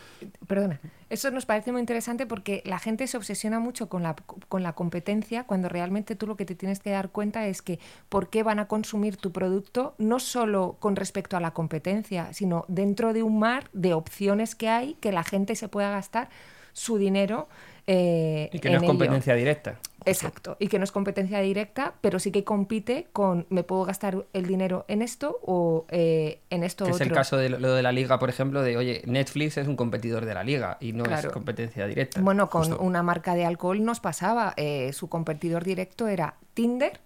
[0.48, 4.16] Perdona, eso nos parece muy interesante porque la gente se obsesiona mucho con la,
[4.50, 7.80] con la competencia cuando realmente tú lo que te tienes que dar cuenta es que
[8.10, 12.66] por qué van a consumir tu producto no solo con respecto a la competencia, sino
[12.68, 16.30] dentro de un mar de opciones que hay que la gente se pueda gastar
[16.74, 17.48] su dinero
[17.88, 18.90] eh, Y que no es ello.
[18.90, 19.80] competencia directa.
[20.06, 24.26] Exacto, y que no es competencia directa, pero sí que compite con me puedo gastar
[24.34, 27.08] el dinero en esto o eh, en esto Que es otro.
[27.08, 30.26] el caso de lo de la liga, por ejemplo, de, oye, Netflix es un competidor
[30.26, 31.30] de la liga y no Claro.
[31.30, 32.20] es competencia directa.
[32.20, 32.82] Bueno, con Justo.
[32.84, 34.54] una marca de alcohol nos pasaba.
[34.58, 37.00] eh, su competidor directo era Tinder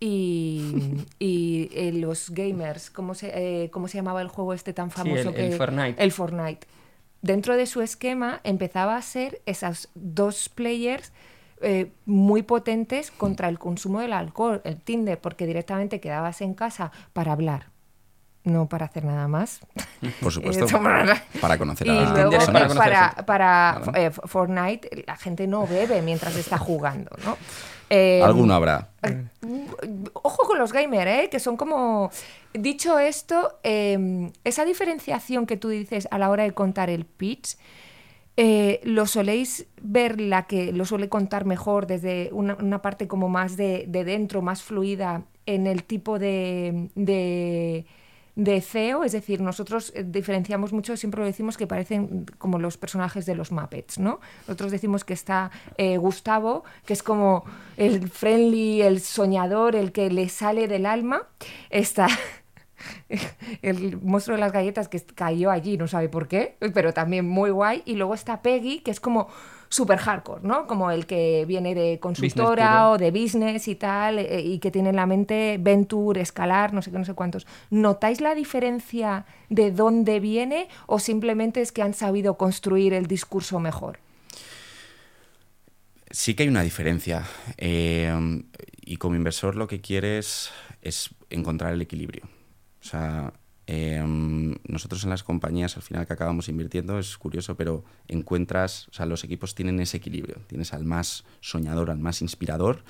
[0.00, 2.90] y, y, eh, los gamers.
[2.90, 5.30] ¿cómo se, ¿Cómo se llamaba el juego este tan famoso?
[5.30, 6.02] el- el que, Fortnite.
[6.02, 6.66] El Fortnite.
[7.24, 11.10] Dentro de su esquema empezaba a ser esas dos players
[11.62, 16.92] eh, muy potentes contra el consumo del alcohol, el Tinder, porque directamente quedabas en casa
[17.14, 17.70] para hablar,
[18.42, 19.60] no para hacer nada más.
[20.20, 20.66] por supuesto,
[21.40, 22.76] para conocer Y a las luego Tinder es personas.
[22.76, 27.38] para para, eh, Fortnite la gente no bebe mientras está jugando, ¿no?
[27.90, 28.90] Eh, Alguno habrá.
[30.14, 31.28] Ojo con los gamers, ¿eh?
[31.30, 32.10] que son como...
[32.52, 37.56] Dicho esto, eh, esa diferenciación que tú dices a la hora de contar el pitch,
[38.36, 43.28] eh, ¿lo soléis ver la que lo suele contar mejor desde una, una parte como
[43.28, 47.86] más de, de dentro, más fluida, en el tipo de, de,
[48.36, 49.04] de CEO?
[49.04, 53.34] Es decir, nosotros eh, diferenciamos mucho, siempre lo decimos que parecen como los personajes de
[53.34, 54.20] los Muppets, ¿no?
[54.46, 57.44] Nosotros decimos que está eh, Gustavo, que es como
[57.76, 61.22] el friendly, el soñador, el que le sale del alma.
[61.70, 62.08] Está
[63.62, 67.50] el monstruo de las galletas que cayó allí, no sabe por qué, pero también muy
[67.50, 67.82] guay.
[67.84, 69.28] Y luego está Peggy, que es como
[69.74, 70.68] super hardcore, ¿no?
[70.68, 74.90] Como el que viene de consultora o de business y tal, eh, y que tiene
[74.90, 77.44] en la mente venture, escalar, no sé qué, no sé cuántos.
[77.70, 83.58] ¿Notáis la diferencia de dónde viene o simplemente es que han sabido construir el discurso
[83.58, 83.98] mejor?
[86.08, 87.24] Sí que hay una diferencia.
[87.58, 88.12] eh,
[88.86, 90.50] y como inversor lo que quieres
[90.82, 92.24] es encontrar el equilibrio.
[92.80, 93.32] O sea,
[93.66, 94.02] eh,
[94.68, 99.06] nosotros en las compañías al final que acabamos invirtiendo es curioso, pero encuentras, o sea,
[99.06, 100.36] los equipos tienen ese equilibrio.
[100.46, 102.82] Tienes al más soñador, al más inspirador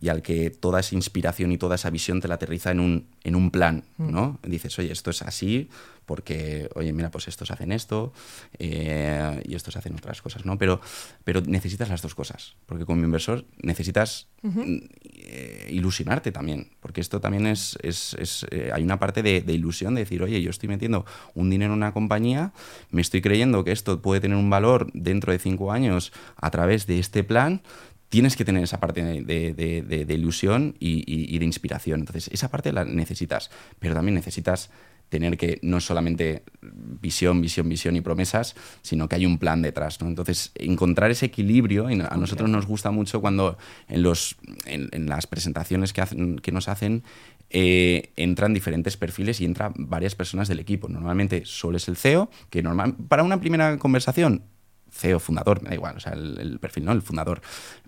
[0.00, 3.06] y al que toda esa inspiración y toda esa visión te la aterriza en un,
[3.24, 4.38] en un plan, ¿no?
[4.42, 5.68] Dices, oye, esto es así
[6.10, 8.12] porque, oye, mira, pues estos hacen esto
[8.58, 10.58] eh, y estos hacen otras cosas, ¿no?
[10.58, 10.80] Pero,
[11.22, 17.20] pero necesitas las dos cosas, porque como inversor necesitas mm, eh, ilusionarte también, porque esto
[17.20, 20.50] también es, es- es, eh, hay una parte de, de ilusión de decir, oye, yo
[20.50, 22.52] estoy metiendo un dinero en una compañía,
[22.90, 26.88] me estoy creyendo que esto puede tener un valor dentro de cinco años a través
[26.88, 27.62] de este plan,
[28.08, 31.44] tienes que tener esa parte de, de- de- de- de ilusión y, y- y de
[31.44, 32.00] inspiración.
[32.00, 34.70] Entonces, esa parte la necesitas, pero también necesitas
[35.10, 40.00] tener que no solamente visión, visión, visión y promesas, sino que hay un plan detrás.
[40.00, 40.08] ¿no?
[40.08, 45.06] Entonces, encontrar ese equilibrio, y a nosotros nos gusta mucho cuando en, los, en, en
[45.06, 47.02] las presentaciones que, hacen, que nos hacen
[47.50, 50.88] eh, entran diferentes perfiles y entran varias personas del equipo.
[50.88, 54.44] Normalmente solo es el CEO, que normal, para una primera conversación
[54.92, 56.92] CEO, fundador, me da igual, o sea, el, el perfil, ¿no?
[56.92, 57.40] El fundador.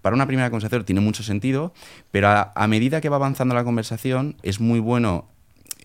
[0.03, 1.75] Para una primera conversación tiene mucho sentido,
[2.11, 5.29] pero a, a medida que va avanzando la conversación, es muy bueno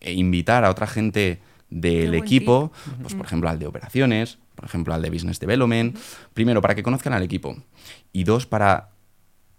[0.01, 5.01] invitar a otra gente del equipo, pues por ejemplo al de operaciones, por ejemplo al
[5.01, 5.97] de business development,
[6.33, 7.57] primero para que conozcan al equipo
[8.13, 8.91] y dos para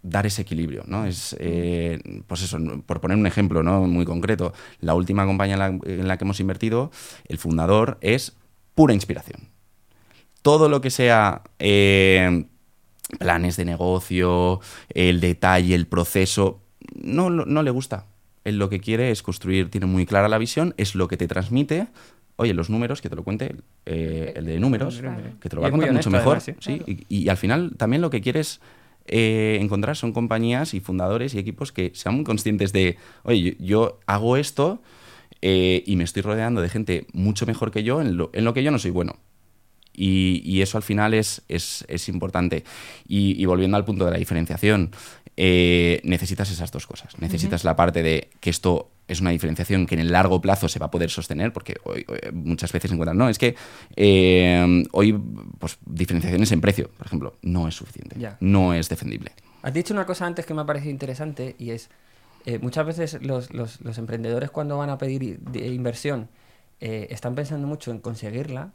[0.02, 1.06] dar ese equilibrio, ¿no?
[1.06, 3.82] Es, eh, pues eso, por poner un ejemplo ¿no?
[3.82, 6.90] muy concreto, la última compañía en la, en la que hemos invertido,
[7.26, 8.36] el fundador es
[8.74, 9.48] pura inspiración.
[10.42, 12.44] Todo lo que sea eh,
[13.18, 14.60] planes de negocio,
[14.94, 16.62] el detalle, el proceso,
[16.94, 18.06] no, no le gusta.
[18.44, 21.26] Él lo que quiere es construir, tiene muy clara la visión, es lo que te
[21.28, 21.88] transmite.
[22.36, 25.22] Oye, los números, que te lo cuente eh, el de números, Claro.
[25.40, 26.36] que te lo va a contar mucho mejor.
[26.38, 28.60] además, sí, y, y al final también lo que quieres
[29.06, 33.66] eh, encontrar son compañías y fundadores y equipos que sean muy conscientes de, oye, yo,
[33.66, 34.80] yo hago esto
[35.42, 38.54] eh, y me estoy rodeando de gente mucho mejor que yo en lo, en lo
[38.54, 39.16] que yo no soy bueno.
[39.92, 42.64] Y, y eso al final es, es, es importante.
[43.06, 44.90] Y, y volviendo al punto de la diferenciación,
[45.36, 47.18] eh, necesitas esas dos cosas.
[47.20, 50.78] Necesitas la parte de que esto es una diferenciación que en el largo plazo se
[50.78, 53.54] va a poder sostener, porque hoy, hoy muchas veces encuentran, no, es que
[53.96, 55.18] eh, hoy
[55.58, 58.36] pues, diferenciaciones en precio, por ejemplo, no es suficiente, Ya.
[58.40, 59.32] no es defendible.
[59.62, 61.88] Has dicho una cosa antes que me ha parecido interesante y es,
[62.46, 66.28] eh, muchas veces los, los- los emprendedores cuando van a pedir de inversión
[66.80, 68.72] eh, están pensando mucho en conseguirla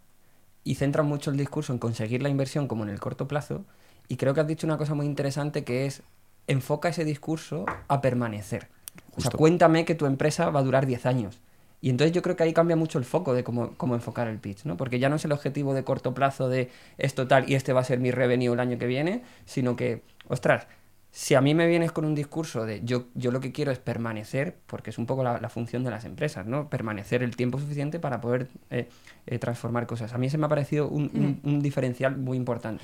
[0.63, 3.65] y centran mucho el discurso en conseguir la inversión como en el corto plazo
[4.07, 6.03] y creo que has dicho una cosa muy interesante que es
[6.47, 8.67] enfoca ese discurso a permanecer.
[9.15, 11.39] O sea, cuéntame que tu empresa va a durar 10 años.
[11.81, 14.39] Y entonces yo creo que ahí cambia mucho el foco de cómo, cómo enfocar el
[14.39, 14.77] pitch, ¿no?
[14.77, 17.81] Porque ya no es el objetivo de corto plazo de esto tal y este va
[17.81, 20.67] a ser mi revenue el año que viene, sino que, ostras,
[21.15, 23.77] si a mí me vienes con un discurso de yo, yo lo que quiero es
[23.77, 26.69] permanecer, porque es un poco la, la función de las empresas, ¿no?
[26.71, 28.89] Permanecer el tiempo suficiente para poder eh,
[29.27, 30.11] eh, transformar cosas.
[30.13, 32.83] A mí se me ha parecido un, un- un diferencial muy importante.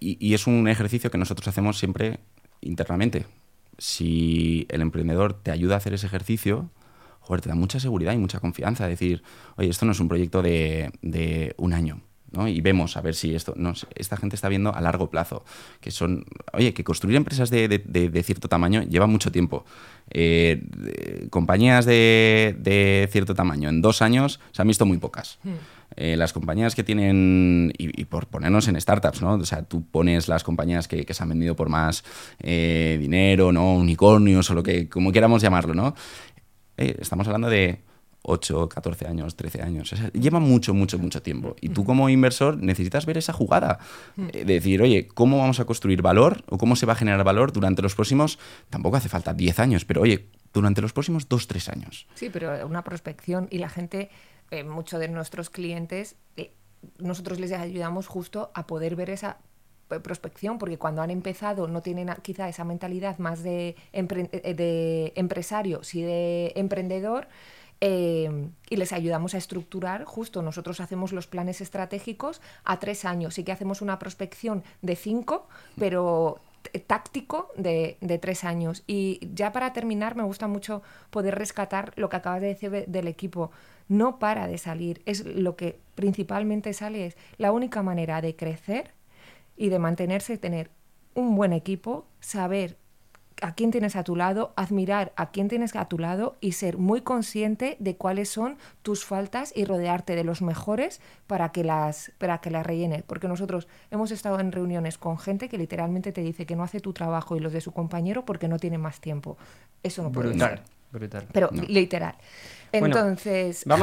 [0.00, 2.20] Y, y es un ejercicio que nosotros hacemos siempre
[2.60, 3.24] internamente.
[3.78, 6.68] Si el emprendedor te ayuda a hacer ese ejercicio,
[7.20, 8.86] joder, te da mucha seguridad y mucha confianza.
[8.86, 9.22] Decir,
[9.56, 12.00] oye, esto no es un proyecto de, de un año.
[12.32, 12.48] ¿No?
[12.48, 13.54] Y vemos a ver si esto.
[13.56, 15.44] No, esta gente está viendo a largo plazo.
[15.80, 16.24] Que son.
[16.52, 19.64] Oye, que construir empresas de, de- de- de cierto tamaño lleva mucho tiempo.
[20.10, 25.38] Eh, compañías de, cierto tamaño en dos años se han visto muy pocas.
[25.96, 29.34] Eh, las compañías que tienen, y, y por ponernos en startups, ¿no?
[29.34, 32.02] O sea, tú pones las compañías que, que se han vendido por más
[32.40, 33.74] eh, dinero, ¿no?
[33.74, 35.94] Unicornios o lo que, como queramos llamarlo, ¿no?
[36.78, 37.80] Eh, estamos hablando de
[38.22, 39.92] 8, 14 años, 13 años.
[39.92, 41.56] O sea, lleva mucho, mucho, mucho tiempo.
[41.60, 43.78] Y tú como inversor necesitas ver esa jugada.
[44.16, 47.24] Eh, de decir, oye, ¿cómo vamos a construir valor o cómo se va a generar
[47.24, 48.38] valor durante los próximos,
[48.70, 52.06] tampoco hace falta 10 años, pero oye, durante los próximos 2, 3 años.
[52.14, 54.10] Sí, pero una prospección y la gente,
[54.50, 56.52] eh, muchos de nuestros clientes, eh,
[56.98, 59.38] nosotros les ayudamos justo a poder ver esa
[59.90, 64.54] eh, prospección, porque cuando han empezado no tienen quizá esa mentalidad más de, empre- eh,
[64.54, 67.28] de empresario, sí de emprendedor.
[67.84, 68.30] Eh,
[68.70, 73.42] y les ayudamos a estructurar, justo nosotros hacemos los planes estratégicos a tres años, sí
[73.42, 76.38] que hacemos una prospección de cinco, pero
[76.86, 78.84] táctico de, de tres años.
[78.86, 82.86] Y ya para terminar, me gusta mucho poder rescatar lo que acabas de decir de-
[82.86, 83.50] del equipo.
[83.88, 88.92] No para de salir, es lo que principalmente sale, es la única manera de crecer
[89.56, 90.70] y de mantenerse, tener
[91.14, 92.76] un buen equipo, saber
[93.42, 96.78] a quién tienes a tu lado, admirar a quién tienes a tu lado y ser
[96.78, 102.12] muy consciente de cuáles son tus faltas y rodearte de los mejores para que las
[102.18, 106.22] para que las rellenes, porque nosotros hemos estado en reuniones con gente que literalmente te
[106.22, 109.00] dice que no hace tu trabajo y los de su compañero porque no tiene más
[109.00, 109.36] tiempo.
[109.82, 110.62] Eso no puede Brutal, ser.
[110.92, 111.26] brutal.
[111.32, 111.62] Pero No.
[111.64, 112.14] literal.
[112.70, 113.76] Bueno, Entonces, a-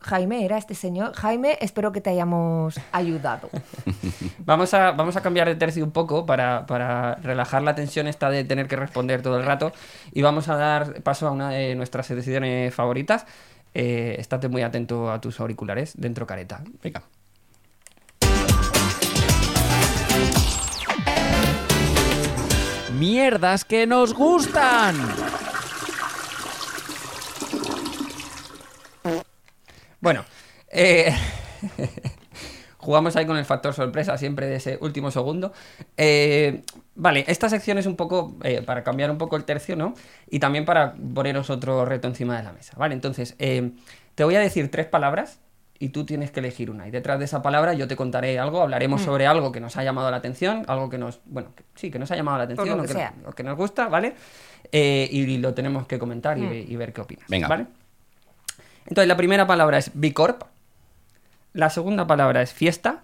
[0.00, 1.14] Jaime, era este señor.
[1.14, 3.50] Jaime, espero que te hayamos ayudado.
[4.44, 8.30] Vamos a, vamos a cambiar de tercio un poco para, para relajar la tensión esta
[8.30, 9.72] de tener que responder todo el rato
[10.12, 13.26] y vamos a dar paso a una de nuestras secciones favoritas.
[13.74, 16.62] Eh, estate muy atento a tus auriculares dentro careta.
[16.82, 17.02] Venga.
[22.98, 24.96] ¡Mierdas que nos gustan!
[30.00, 30.24] Bueno,
[30.70, 31.12] eh,
[32.78, 35.52] jugamos ahí con el factor sorpresa siempre de ese último segundo.
[35.96, 36.62] Eh,
[36.94, 39.94] vale, esta sección es un poco eh, para cambiar un poco el tercio, ¿no?
[40.30, 42.94] Y también para poneros otro reto encima de la mesa, ¿vale?
[42.94, 43.72] Entonces, eh,
[44.14, 45.40] te voy a decir tres palabras
[45.78, 46.88] y tú tienes que elegir una.
[46.88, 49.84] Y detrás de esa palabra yo te contaré algo, hablaremos sobre algo que nos ha
[49.84, 52.68] llamado la atención, algo que nos, bueno, que- sí, que nos ha llamado la atención,
[52.68, 53.14] lo o que que, sea.
[53.26, 54.14] o que nos gusta, ¿vale?
[54.72, 56.52] Eh, y lo tenemos que comentar y, Mm.
[56.72, 57.48] y ver qué opinas, Venga.
[57.48, 57.66] ¿vale?
[58.86, 60.42] Entonces, la primera palabra es Bicorp,
[61.52, 63.02] la segunda palabra es fiesta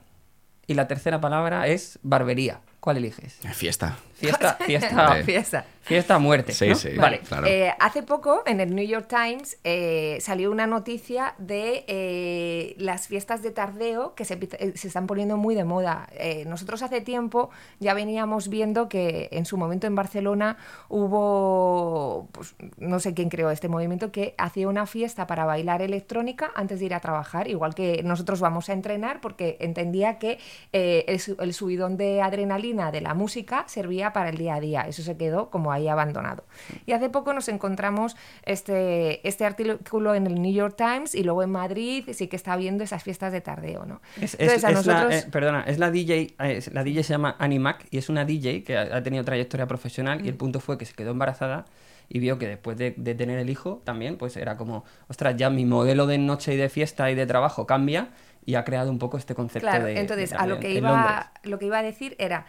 [0.67, 2.61] y la tercera palabra es barbería.
[2.81, 3.39] ¿Cuál eliges?
[3.55, 3.97] Fiesta.
[4.23, 5.23] Fiesta, fiesta.
[5.25, 5.65] Fiesta.
[5.81, 6.53] fiesta a muerte.
[6.53, 6.75] Sí, ¿no?
[6.77, 7.19] sí, Vale.
[7.21, 7.47] claro.
[7.47, 13.09] Eh, hace poco en el New York Times eh, salió una noticia de eh, las
[13.09, 14.39] fiestas de tardeo que se,
[14.77, 16.09] se están poniendo muy de moda.
[16.13, 20.57] Eh, nosotros hace tiempo ya veníamos viendo que en su momento en Barcelona
[20.89, 26.53] hubo, pues, no sé quién creó este movimiento, que hacía una fiesta para bailar electrónica
[26.55, 30.39] antes de ir a trabajar, igual que nosotros vamos a entrenar porque entendía que
[30.73, 34.83] eh, el, el subidón de adrenalina de la música servía para el día a día.
[34.83, 36.45] Eso se quedó como ahí abandonado.
[36.87, 41.43] Y hace poco nos encontramos este, este artículo en el New York Times y luego
[41.43, 44.01] en Madrid sí que está viendo esas fiestas de tardeo, ¿no?
[44.21, 47.87] Es, es- a la, eh, perdona, es la DJ, eh, la DJ se llama Animac
[47.91, 50.85] y es una DJ que ha, ha tenido trayectoria profesional y el punto fue que
[50.85, 51.65] se quedó embarazada
[52.09, 55.49] y vio que después de, de tener el hijo también, pues era como, ostras, ya
[55.51, 58.11] mi modelo de noche y de fiesta y de trabajo cambia
[58.45, 59.99] y ha creado un poco este concepto Claro, de...
[59.99, 62.45] entonces de a que iba lo que iba a decir era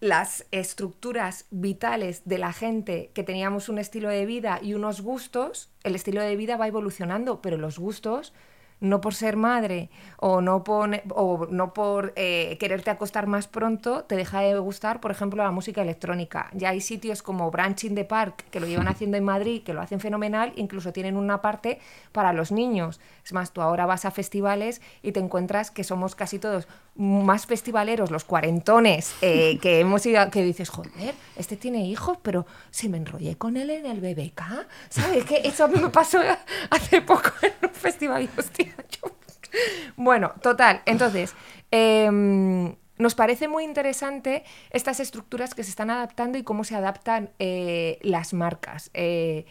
[0.00, 5.70] las estructuras vitales de la gente que teníamos un estilo de vida y unos gustos,
[5.84, 8.32] el estilo de vida va evolucionando, pero los gustos
[8.80, 14.04] no por ser madre o no por, o no por eh, quererte acostar más pronto,
[14.04, 16.50] te deja de gustar, por ejemplo, la música electrónica.
[16.52, 19.80] Ya hay sitios como Branching the Park, que lo llevan haciendo en Madrid, que lo
[19.80, 21.80] hacen fenomenal, incluso tienen una parte
[22.12, 23.00] para los niños.
[23.24, 27.46] Es más, tú ahora vas a festivales y te encuentras que somos casi todos más
[27.46, 32.88] festivaleros, los cuarentones, eh, que hemos ido, que dices, joder, este tiene hijos, pero se
[32.88, 34.42] me enrollé con él en el BBK,
[34.88, 35.24] ¿sabes?
[35.24, 36.20] Que eso a mí me pasó
[36.70, 38.65] hace poco en un festival y hostia,
[39.96, 41.34] Bueno, total, entonces,
[41.70, 47.30] em, nos parece muy interesante estas estructuras que se están adaptando y cómo se adaptan
[47.38, 48.90] eh, las marcas.
[48.94, 49.46] Eh,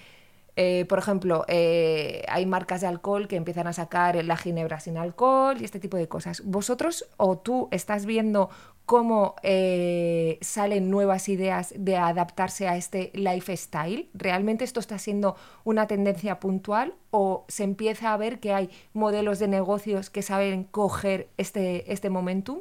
[0.58, 5.58] eh, por ejemplo, hay marcas de alcohol que empiezan a sacar la ginebra sin alcohol
[5.60, 6.44] y este tipo de cosas.
[6.46, 8.50] ¿Vosotros o tú estás viendo
[8.86, 14.10] cómo eh, salen nuevas ideas de adaptarse a este lifestyle?
[14.14, 19.40] ¿Realmente esto está siendo una tendencia puntual o se empieza a ver que hay modelos
[19.40, 22.60] de negocios que saben coger este, este momentum?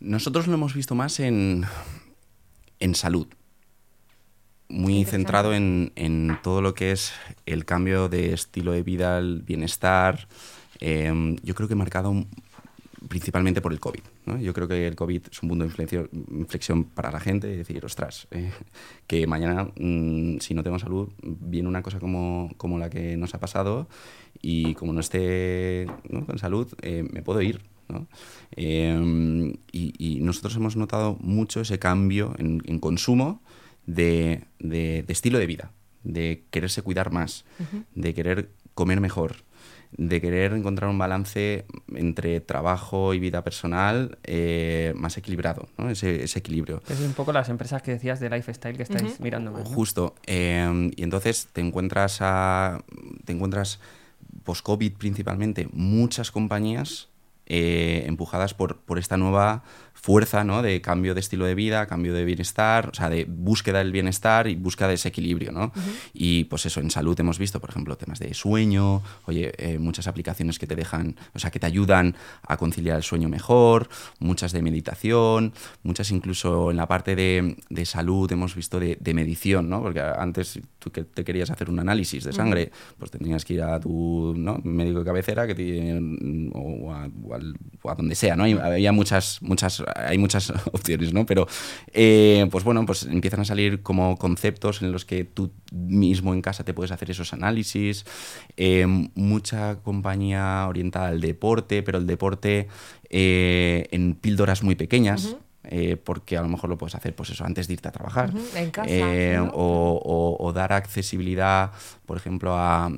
[0.00, 1.64] Nosotros lo hemos visto más en,
[2.80, 3.28] en salud.
[4.68, 7.12] Muy centrado en, en todo lo que es
[7.44, 10.26] el cambio de estilo de vida, el bienestar.
[10.80, 12.24] Eh, yo creo que marcado
[13.08, 14.00] principalmente por el COVID.
[14.26, 14.38] ¿No?
[14.38, 15.70] Yo creo que el COVID es un punto de
[16.30, 18.50] inflexión, para la gente, es decir, ostras, eh,
[19.06, 23.34] que mañana, mm, si no tengo salud, viene una cosa como, como la que nos
[23.34, 23.88] ha pasado
[24.40, 26.24] y como no esté ¿no?
[26.26, 27.60] con salud, eh, me puedo ir.
[27.88, 28.06] ¿no?
[28.56, 33.42] Eh, y, y nosotros hemos notado mucho ese cambio en, en consumo
[33.86, 35.72] de, de- de estilo de vida,
[36.04, 37.44] de quererse cuidar más,
[37.94, 39.36] de querer comer mejor,
[39.96, 45.90] de querer encontrar un balance entre trabajo y vida personal eh, más equilibrado, ¿no?
[45.90, 46.82] ese, ese equilibrio.
[46.88, 49.70] Es un poco las empresas que decías de lifestyle que estáis mirando más, ¿no?
[49.70, 50.14] Justo.
[50.26, 52.82] eh, y entonces te encuentras a.
[53.24, 53.80] Te encuentras
[54.44, 57.08] post-COVID principalmente muchas compañías
[57.46, 59.62] eh, empujadas por, por esta nueva
[60.02, 60.62] fuerza ¿no?
[60.62, 64.48] de cambio de estilo de vida, cambio de bienestar, o sea, de búsqueda del bienestar
[64.48, 65.52] y búsqueda de ese equilibrio.
[65.52, 65.72] ¿no?
[66.12, 70.08] Y pues eso, en salud hemos visto, por ejemplo, temas de sueño, oye, eh, muchas
[70.08, 73.88] aplicaciones que te dejan, o sea, que te ayudan a conciliar el sueño mejor,
[74.18, 75.52] muchas de meditación,
[75.84, 79.80] muchas incluso en la parte de, de salud hemos visto de, de medición, ¿no?
[79.82, 83.62] Porque antes tú que te querías hacer un análisis de sangre, pues tenías que ir
[83.62, 84.58] a tu ¿no?
[84.64, 86.00] médico de cabecera que te-
[86.54, 87.08] o, a,
[87.82, 88.44] o a donde sea, ¿no?
[88.44, 91.26] Había muchas, muchas, hay muchas opciones, ¿no?
[91.26, 91.46] Pero,
[91.92, 96.42] eh, pues bueno, pues empiezan a salir como conceptos en los que tú mismo en
[96.42, 98.04] casa te puedes hacer esos análisis,
[98.56, 102.68] eh, mucha compañía orientada al deporte, pero el deporte
[103.10, 105.36] eh, en píldoras muy pequeñas.
[105.64, 108.32] Eh, porque a lo mejor lo puedes hacer pues eso antes de irte a trabajar
[108.56, 109.50] en casa, Eh, ¿no?
[109.54, 111.70] o, o- o dar accesibilidad
[112.06, 112.90] por ejemplo a,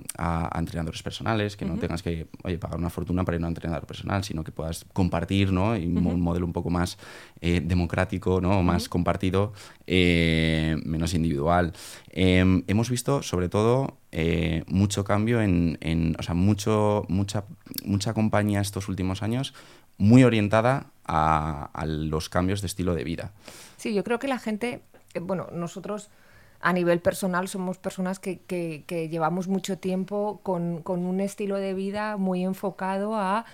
[0.59, 3.87] entrenadores personales que no tengas que oye, pagar una fortuna para ir a un entrenador
[3.87, 5.77] personal sino que puedas compartir ¿no?
[5.77, 6.97] y un modelo un poco más
[7.41, 8.63] eh, democrático ¿no?
[8.63, 9.53] más compartido
[10.85, 11.73] menos individual
[12.17, 17.45] Eh, hemos visto sobre todo eh, mucho cambio en, en- o sea mucho mucha
[17.85, 19.53] mucha compañía estos últimos años
[19.99, 23.33] muy orientada a, a los cambios de estilo de vida.
[23.77, 24.83] Sí, yo creo que la gente,
[25.15, 26.09] eh, bueno, nosotros
[26.61, 31.57] a nivel personal somos personas que, que- que llevamos mucho tiempo con, con un estilo
[31.57, 33.45] de vida muy enfocado a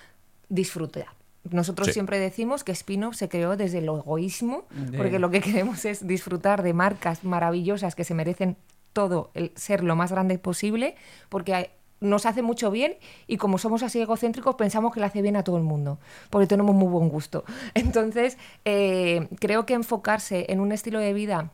[0.47, 1.07] disfrutar.
[1.49, 1.93] Nosotros Sí.
[1.93, 6.07] siempre decimos que Spino se creó desde el egoísmo, De- porque lo que queremos es
[6.07, 8.55] disfrutar de marcas maravillosas que se merecen
[8.93, 10.95] todo el ser lo más grande posible,
[11.29, 11.67] porque hay-
[12.01, 12.97] nos hace mucho bien
[13.27, 15.99] y como somos así egocéntricos pensamos que le hace bien a todo el mundo,
[16.29, 17.45] porque tenemos muy buen gusto.
[17.73, 21.51] Entonces, eh, creo que enfocarse en un estilo de vida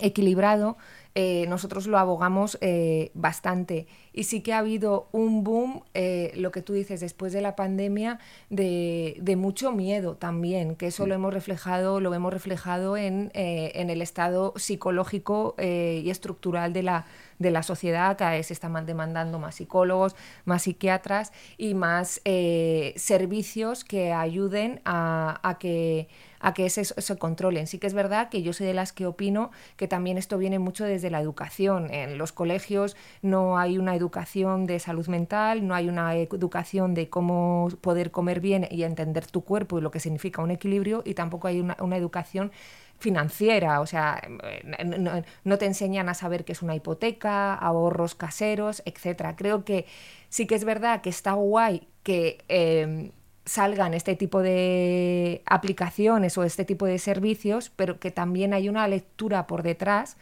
[0.00, 0.78] equilibrado,
[1.14, 3.86] eh, nosotros lo abogamos eh, bastante.
[4.12, 7.54] Y sí que ha habido un boom, eh, lo que tú dices, después de la
[7.56, 13.30] pandemia, de, de mucho miedo también, que eso lo hemos reflejado, lo hemos reflejado en,
[13.34, 17.06] eh, en el estado psicológico eh, y estructural de la,
[17.38, 22.20] de la sociedad, cada vez se están man- demandando más psicólogos, más psiquiatras y más
[22.96, 26.08] servicios que ayuden a, a que
[26.42, 27.66] a que se, se controlen.
[27.66, 30.58] Sí que es verdad que yo soy de las que opino que también esto viene
[30.58, 31.92] mucho desde desde la educación.
[31.92, 37.08] En los colegios no hay una educación de salud mental, no hay una educación de
[37.08, 41.14] cómo poder comer bien y entender tu cuerpo y lo que significa un equilibrio, y
[41.14, 42.52] tampoco hay una, educación
[42.98, 44.20] financiera, o sea,
[44.84, 49.36] no, no, te enseñan a saber qué es una hipoteca, ahorros caseros, etcétera.
[49.36, 49.86] Creo que
[50.28, 53.12] sí que es verdad que está guay que eh,
[53.44, 58.86] salgan este tipo de aplicaciones o este tipo de servicios, pero que también hay una
[58.86, 60.16] lectura por detrás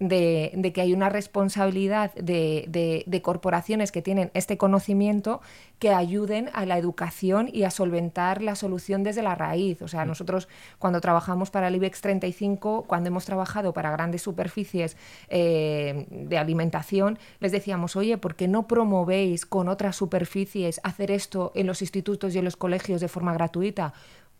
[0.00, 5.40] de, que hay una responsabilidad de, corporaciones que tienen este conocimiento
[5.78, 9.82] que ayuden a la educación y a solventar la solución desde la raíz.
[9.82, 10.08] O sea, mm.
[10.08, 14.96] nosotros cuando trabajamos para el IBEX 35, cuando hemos trabajado para grandes superficies
[15.28, 21.52] eh, de alimentación, les decíamos, oye, ¿por qué no promovéis con otras superficies hacer esto
[21.54, 23.94] en los institutos y en los colegios de forma gratuita?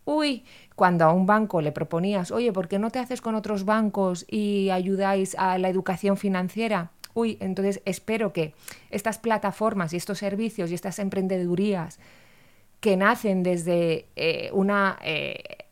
[0.05, 0.43] Uy,
[0.75, 4.25] cuando a un banco le proponías, oye, ¿por qué no te haces con otros bancos
[4.29, 6.91] y ayudáis a la educación financiera?
[7.13, 8.53] Uy, entonces espero que
[8.91, 11.99] estas plataformas y estos servicios y estas emprendedurías
[12.79, 15.65] que nacen desde eh, una eh,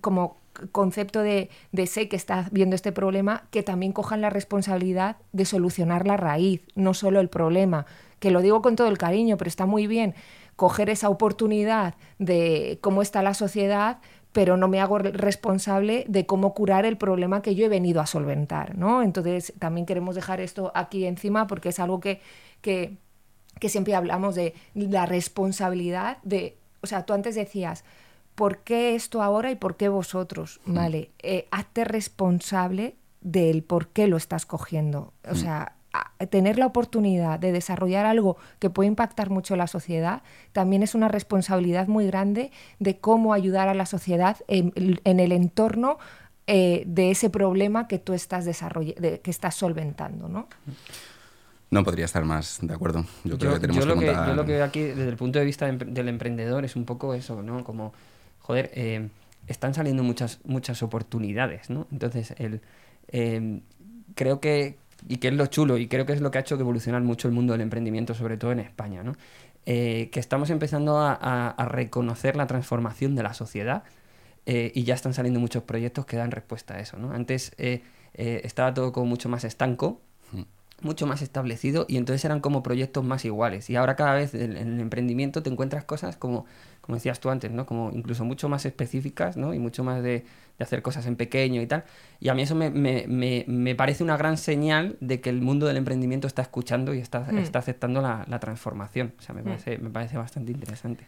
[0.00, 0.36] como
[0.70, 5.46] concepto de, de, sé que está viendo este problema, que también cojan la responsabilidad de
[5.46, 7.86] solucionar la raíz, no solo el problema,
[8.20, 10.14] que lo digo con todo el cariño, pero está muy bien
[10.56, 13.98] coger esa oportunidad de cómo está la sociedad,
[14.32, 18.06] pero no me hago responsable de cómo curar el problema que yo he venido a
[18.06, 19.02] solventar, ¿no?
[19.02, 22.20] Entonces, también queremos dejar esto aquí encima porque es algo que,
[22.60, 22.98] que,
[23.68, 27.84] siempre hablamos de la responsabilidad de, o sea, tú antes decías,
[28.34, 30.60] ¿por qué esto ahora y por qué vosotros?
[30.66, 30.74] Mm.
[30.74, 35.12] Vale, eh, hazte responsable del por qué lo estás cogiendo.
[35.28, 35.36] O mm.
[35.36, 35.76] sea,
[36.30, 40.22] tener la oportunidad de desarrollar algo que puede impactar mucho la sociedad,
[40.52, 44.72] también es una responsabilidad muy grande de cómo ayudar a la sociedad en,
[45.04, 45.98] el entorno
[46.46, 50.28] eh, de ese problema que tú estás, que estás solventando.
[50.28, 50.48] ¿no?
[51.70, 53.04] No podría estar más de acuerdo.
[53.24, 55.44] Yo, creo que tenemos lo que, yo lo que veo aquí, desde el punto de
[55.44, 57.64] vista del emprendedor, es un poco eso, ¿no?
[57.64, 57.92] Como,
[58.40, 59.08] joder, eh,
[59.48, 61.88] están saliendo muchas, muchas oportunidades, ¿no?
[61.90, 62.60] Entonces, el,
[63.08, 63.60] eh,
[64.14, 64.78] creo que,
[65.08, 67.02] y que es lo chulo y creo que es lo que ha hecho que evolucionar
[67.02, 69.14] mucho el mundo del emprendimiento, sobre todo en España, ¿no?
[69.66, 73.84] Eh, que estamos empezando a, reconocer la transformación de la sociedad
[74.44, 76.98] eh, y ya están saliendo muchos proyectos que dan respuesta a eso.
[76.98, 77.12] ¿no?
[77.12, 77.82] Antes eh,
[78.12, 80.02] estaba todo como mucho más estanco,
[80.32, 80.42] mm.
[80.82, 83.70] mucho más establecido y entonces eran como proyectos más iguales.
[83.70, 86.44] Y ahora cada vez en el emprendimiento te encuentras cosas como
[86.84, 87.64] como decías tú antes, ¿no?
[87.64, 89.54] Como incluso mucho más específicas, ¿no?
[89.54, 90.26] Y mucho más de,
[90.62, 91.84] hacer cosas en pequeño y tal.
[92.20, 96.26] Y a mí eso me, parece una gran señal de que el mundo del emprendimiento
[96.26, 97.38] está escuchando y está, mm.
[97.38, 99.14] está aceptando la, la, transformación.
[99.18, 99.44] O sea, me mm.
[99.44, 101.04] parece, me parece bastante interesante.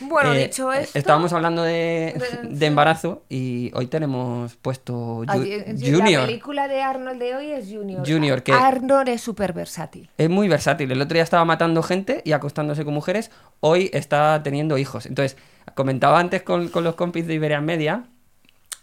[0.00, 0.98] Bueno, eh, dicho esto...
[0.98, 2.14] Estábamos hablando de,
[2.60, 6.20] embarazo y hoy tenemos puesto Junior.
[6.20, 8.02] La película de Arnold de hoy es Junior.
[8.06, 10.08] Junior que Arnold es súper versátil.
[10.16, 10.90] Es muy versátil.
[10.92, 13.30] El otro día estaba matando gente y acostándose con mujeres.
[13.60, 15.06] Hoy está teniendo hijos.
[15.06, 15.36] Entonces,
[15.74, 18.04] comentaba antes con, los compis de Iberia Media...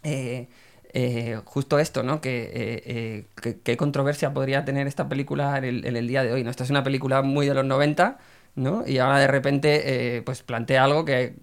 [0.05, 0.47] Eh,
[0.93, 2.21] eh, justo esto, ¿no?
[2.21, 3.25] Que,
[3.63, 6.49] qué controversia podría tener esta película en el, en el, día de hoy, ¿no?
[6.49, 8.17] Esta es una película muy de los 90,
[8.55, 8.87] ¿no?
[8.87, 11.35] Y ahora de repente eh, pues plantea algo que,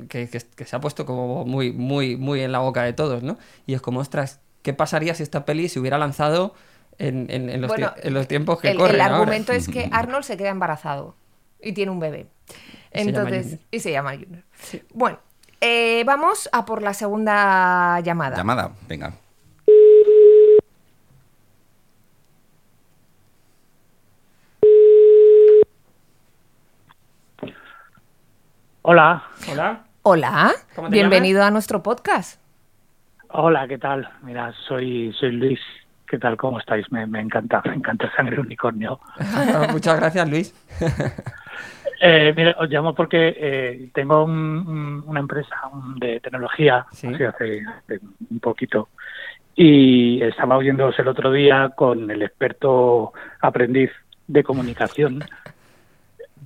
[0.64, 3.36] se ha puesto como muy, muy, muy en la boca de todos, ¿no?
[3.66, 6.54] Y es como, ostras, ¿qué pasaría si esta peli se hubiera lanzado
[6.98, 7.26] en,
[7.60, 11.16] los, tiempos que el, corren El argumento es que Arnold se queda embarazado
[11.60, 12.26] y tiene un bebé.
[12.90, 14.44] Entonces, y se llama Junior.
[14.94, 15.18] Bueno,
[15.62, 18.36] eh, vamos a por la segunda llamada.
[18.36, 19.12] Llamada, venga.
[28.82, 29.22] Hola.
[29.48, 29.84] Hola.
[30.02, 30.52] Hola.
[30.90, 32.40] Bienvenido a nuestro podcast.
[33.28, 34.10] Hola, ¿qué tal?
[34.22, 35.60] Mira, soy, soy Luis.
[36.08, 36.36] ¿Qué tal?
[36.36, 36.90] ¿Cómo estáis?
[36.90, 38.98] Me, encanta, me encanta Sangre Unicornio.
[39.70, 40.54] Muchas gracias, Luis.
[42.04, 45.54] eh, mira, os llamo porque eh, tengo una empresa
[45.98, 47.62] de tecnología, hace,
[48.28, 48.88] un poquito,
[49.54, 53.92] y estaba oyéndose el otro día con el experto aprendiz
[54.26, 55.22] de comunicación.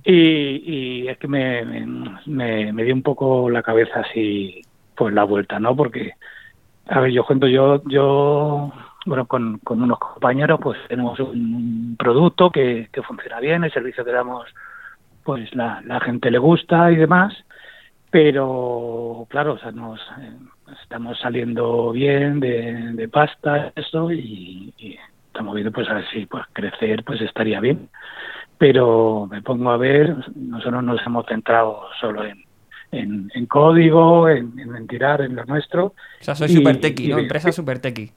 [0.03, 1.65] Y, es que me,
[2.27, 4.61] me, dio un poco la cabeza así,
[4.93, 5.75] pues la vuelta, ¿no?
[5.75, 6.13] Porque,
[6.85, 8.71] a ver, yo cuento, yo, yo
[9.07, 14.05] bueno, con, con unos compañeros, pues tenemos un producto que, que funciona bien, el servicio
[14.05, 14.45] que damos,
[15.27, 17.35] pues la, la gente le gusta y demás,
[18.09, 20.31] pero claro, o sea, nos eh,
[20.81, 24.97] estamos saliendo bien de, de pasta, eso, y, y,
[25.27, 27.89] estamos viendo, pues a ver si pues crecer, pues estaría bien
[28.57, 34.87] pero me pongo a ver, nosotros nos hemos centrado solo en, en, código, en, en,
[34.87, 35.87] tirar en lo nuestro.
[35.87, 37.19] O sea, soy super tequi, ¿no?
[37.19, 38.11] Empresa super tequi.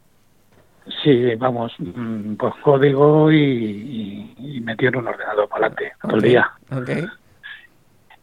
[1.03, 6.51] Sí, vamos, mm, pues código y, y, y un ordenador para adelante todo el día.
[6.73, 6.91] Ok.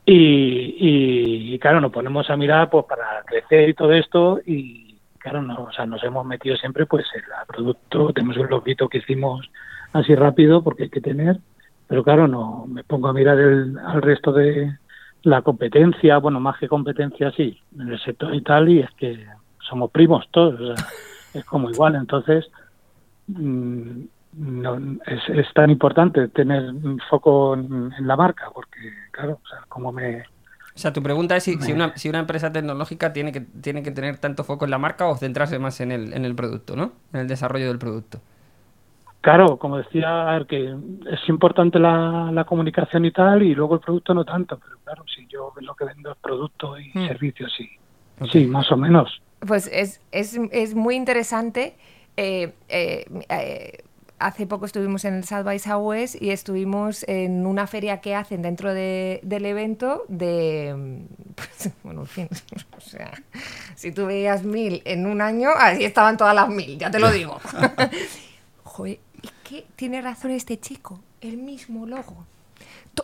[0.05, 4.97] Y, y, y, claro, nos ponemos a mirar pues para crecer y todo esto y
[5.17, 8.87] claro, no, o sea, nos hemos metido siempre pues en el producto, tenemos un loguito
[8.87, 9.49] que hicimos
[9.91, 11.37] así rápido porque hay que tener,
[11.87, 14.77] pero claro, no me pongo a mirar el, al resto de
[15.23, 19.25] la competencia, bueno, más que competencia sí, en el sector y tal, y es que
[19.59, 20.85] somos primos todos, o sea,
[21.37, 22.49] es como igual, entonces
[23.27, 24.01] mmm,
[24.37, 28.79] no, es, es, tan importante tener un foco en, en, la marca, porque,
[29.11, 30.19] claro, o sea, como me...
[30.19, 31.63] O sea, tu pregunta es si, me...
[31.63, 34.77] si, una, si una empresa tecnológica tiene que, tiene que tener tanto foco en la
[34.77, 36.91] marca o centrarse más en el, en el producto, ¿no?
[37.13, 38.19] En el desarrollo del producto.
[39.21, 40.75] Claro, como decía, que
[41.09, 45.03] es importante la, la, comunicación y tal, y luego el producto no tanto, pero claro,
[45.07, 47.07] si yo lo que vendo es producto y mm.
[47.07, 47.67] servicios, sí.
[48.19, 48.43] Okay.
[48.43, 49.21] Sí, más o menos.
[49.39, 51.75] Pues es, es, es muy interesante.
[52.17, 53.83] Eh, eh, eh,
[54.19, 58.41] hace poco estuvimos en el South by Southwest y estuvimos en una feria que hacen
[58.41, 61.03] dentro de, del evento de...
[61.37, 62.29] Pues, bueno, en fin,
[62.77, 63.11] o sea,
[63.75, 67.11] si tú veías mil en un año, ahí estaban todas las mil, ya te lo
[67.11, 67.39] digo.
[68.63, 70.99] Joder, ¿y qué tiene razón este chico?
[71.21, 72.25] El mismo logo.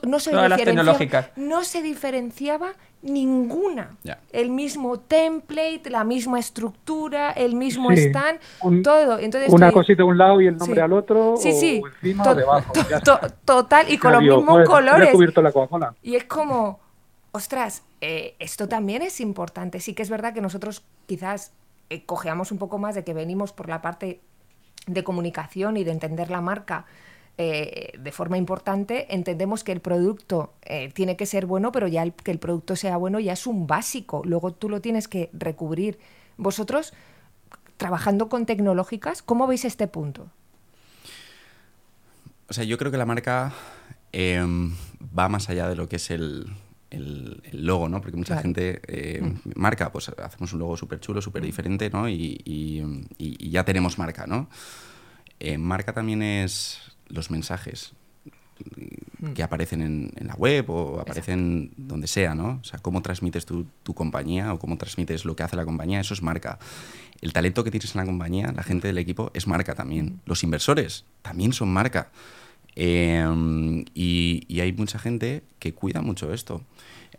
[0.01, 1.29] No se, Todas las tecnológicas.
[1.35, 2.73] no se diferenciaba
[3.03, 3.95] ninguna.
[4.03, 4.19] Yeah.
[4.31, 9.19] El mismo template, la misma estructura, el mismo sí, stand, un, todo.
[9.19, 10.81] Entonces, una cosita a un lado y el nombre sí.
[10.81, 11.81] al otro, sí, sí.
[11.83, 12.73] o encima to o debajo.
[12.73, 15.13] To to total, y con los digo, mismos colores.
[15.35, 15.95] La.
[16.01, 16.79] Y es como,
[17.31, 19.79] ostras, eh, esto también es importante.
[19.79, 21.53] Sí que es verdad que nosotros quizás
[21.89, 24.21] eh, cojeamos un poco más de que venimos por la parte
[24.87, 26.85] de comunicación y de entender la marca
[27.37, 32.03] eh, de forma importante, entendemos que el producto eh, tiene que ser bueno, pero ya
[32.03, 34.21] el, que el producto sea bueno ya es un básico.
[34.25, 35.99] Luego tú lo tienes que recubrir.
[36.37, 36.93] Vosotros,
[37.77, 40.29] trabajando con tecnológicas, ¿cómo veis este punto?
[42.49, 43.53] O sea, yo creo que la marca
[44.11, 44.41] eh,
[45.17, 46.45] va más allá de lo que es el,
[46.91, 47.99] el, el, logo, ¿no?
[47.99, 48.43] Porque mucha claro.
[48.43, 49.53] gente eh, mm.
[49.55, 52.07] marca, pues hacemos un logo súper chulo, súper diferente, ¿no?
[52.07, 52.83] Y, y,
[53.17, 54.49] y, ya tenemos marca, ¿no?
[55.39, 57.93] Eh, marca también es los mensajes
[59.19, 59.33] Mm.
[59.33, 61.83] que aparecen en, en, la web o aparecen Exacto.
[61.87, 62.59] donde sea, ¿no?
[62.61, 65.99] O sea, cómo transmites tu, tu, compañía o cómo transmites lo que hace la compañía,
[65.99, 66.59] eso es marca.
[67.21, 70.05] El talento que tienes en la compañía, la gente del equipo, es marca también.
[70.05, 70.19] Mm.
[70.25, 72.11] Los inversores también son marca.
[72.75, 73.25] Eh,
[73.93, 76.63] y, y, hay mucha gente que cuida mucho esto.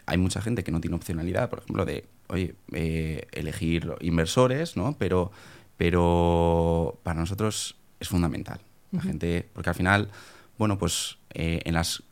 [0.07, 4.97] Hay mucha gente que no tiene opcionalidad, por ejemplo, de, oye, eh, elegir inversores, ¿no?
[4.99, 5.31] Pero,
[5.77, 8.61] pero para nosotros es fundamental.
[8.95, 9.07] La uh -huh.
[9.09, 10.09] gente, porque al final,
[10.57, 12.05] bueno, pues eh, en las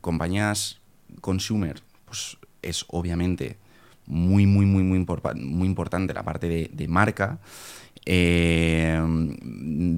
[0.00, 0.80] compañías
[1.20, 3.56] consumer, pues es obviamente
[4.06, 7.38] muy, muy, muy, muy, import muy importante la parte de, de marca.
[8.06, 9.00] Eh,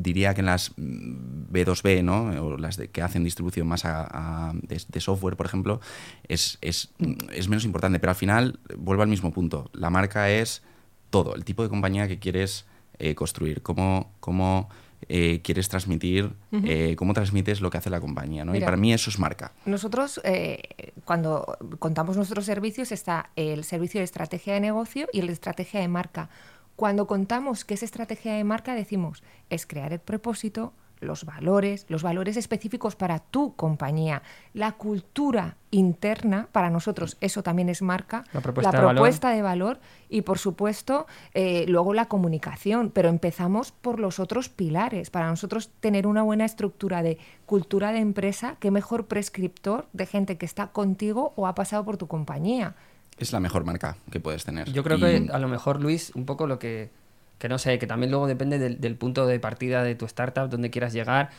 [0.06, 2.28] diría que en las B2B, ¿no?
[2.44, 4.06] o las de, que hacen distribución más a,
[4.48, 5.80] a, de, de, software, por ejemplo,
[6.28, 6.90] es, es,
[7.32, 7.98] es menos importante.
[7.98, 9.70] Pero al final, vuelvo al mismo punto.
[9.72, 10.62] La marca es
[11.10, 12.66] todo, el tipo de compañía que quieres
[12.98, 14.68] eh, construir, cómo, cómo
[15.08, 16.64] eh, quieres transmitir, uh -huh.
[16.66, 18.44] eh, cómo transmites lo que hace la compañía.
[18.44, 18.52] ¿no?
[18.52, 19.52] Mira, y para mí eso es marca.
[19.64, 25.26] Nosotros, eh, cuando contamos nuestros servicios, está el servicio de estrategia de negocio y el
[25.28, 26.28] de estrategia de marca.
[26.76, 32.02] Cuando contamos qué es estrategia de marca, decimos, es crear el propósito, los valores, los
[32.02, 34.22] valores específicos para tu compañía,
[34.54, 39.76] la cultura interna, para nosotros eso también es marca, la propuesta, la propuesta de, valor.
[39.76, 39.80] de, valor.
[40.08, 45.10] y por supuesto eh, luego la comunicación, pero empezamos por los otros pilares.
[45.10, 50.38] Para nosotros tener una buena estructura de cultura de empresa, qué mejor prescriptor de gente
[50.38, 52.74] que está contigo o ha pasado por tu compañía.
[53.18, 54.70] Es la mejor marca que puedes tener.
[54.72, 55.00] Yo creo y...
[55.00, 56.90] que a lo mejor, Luis, un poco lo que
[57.38, 60.48] que no sé, que también luego depende del, del punto de partida de tu startup,
[60.48, 61.30] donde quieras llegar.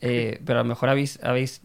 [0.00, 1.62] Eh, pero a lo mejor habéis, habéis.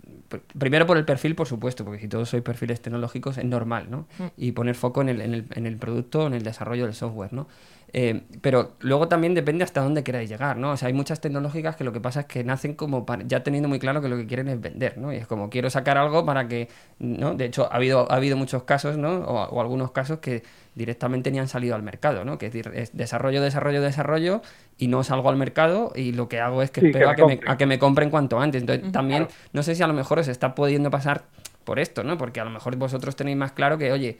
[0.58, 4.08] Primero por el perfil, por supuesto, porque si todos sois perfiles tecnológicos es normal, ¿no?
[4.18, 4.28] Mm.
[4.38, 7.34] Y poner foco en el, en, el, en el producto, en el desarrollo del software,
[7.34, 7.48] ¿no?
[7.94, 10.72] Eh, pero luego también depende hasta dónde queráis llegar, ¿no?
[10.72, 13.44] O sea, hay muchas tecnológicas que lo que pasa es que nacen como para, ya
[13.44, 15.12] teniendo muy claro que lo que quieren es vender, ¿no?
[15.12, 16.70] Y es como quiero sacar algo para que,
[17.00, 17.34] ¿no?
[17.34, 19.20] De hecho, ha habido, ha habido muchos casos, ¿no?
[19.20, 22.38] O, o algunos casos que directamente ni han salido al mercado, ¿no?
[22.38, 24.42] Que es decir, es desarrollo, desarrollo, desarrollo
[24.78, 27.16] y no salgo al mercado y lo que hago es que sí, espero que a,
[27.16, 28.62] que me, a, que me, compren cuanto antes.
[28.62, 28.94] Entonces, uh -huh.
[28.94, 29.40] también, claro.
[29.52, 31.24] no sé si a lo mejor os está pudiendo pasar
[31.66, 32.18] por esto, ¿no?
[32.18, 34.18] Porque a lo mejor vosotros tenéis más claro que, oye,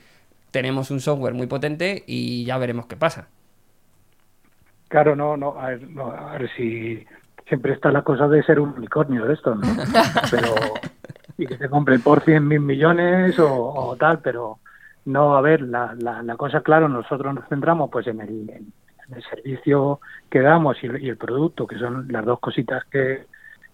[0.50, 3.28] tenemos un software muy potente y ya veremos qué pasa.
[4.92, 7.04] Claro, no, no, a ver, no, a ver si
[7.48, 9.62] siempre está la cosa de ser un unicornio de esto, ¿no?
[10.30, 10.54] Pero,
[11.36, 14.58] y que te compren por 100 mil millones o, o, tal, pero
[15.06, 18.50] no, a ver, la, la, la, cosa, claro, nosotros nos centramos pues en el, en
[18.50, 18.66] el
[19.16, 23.26] el servicio que damos y, el producto, que son las dos cositas que,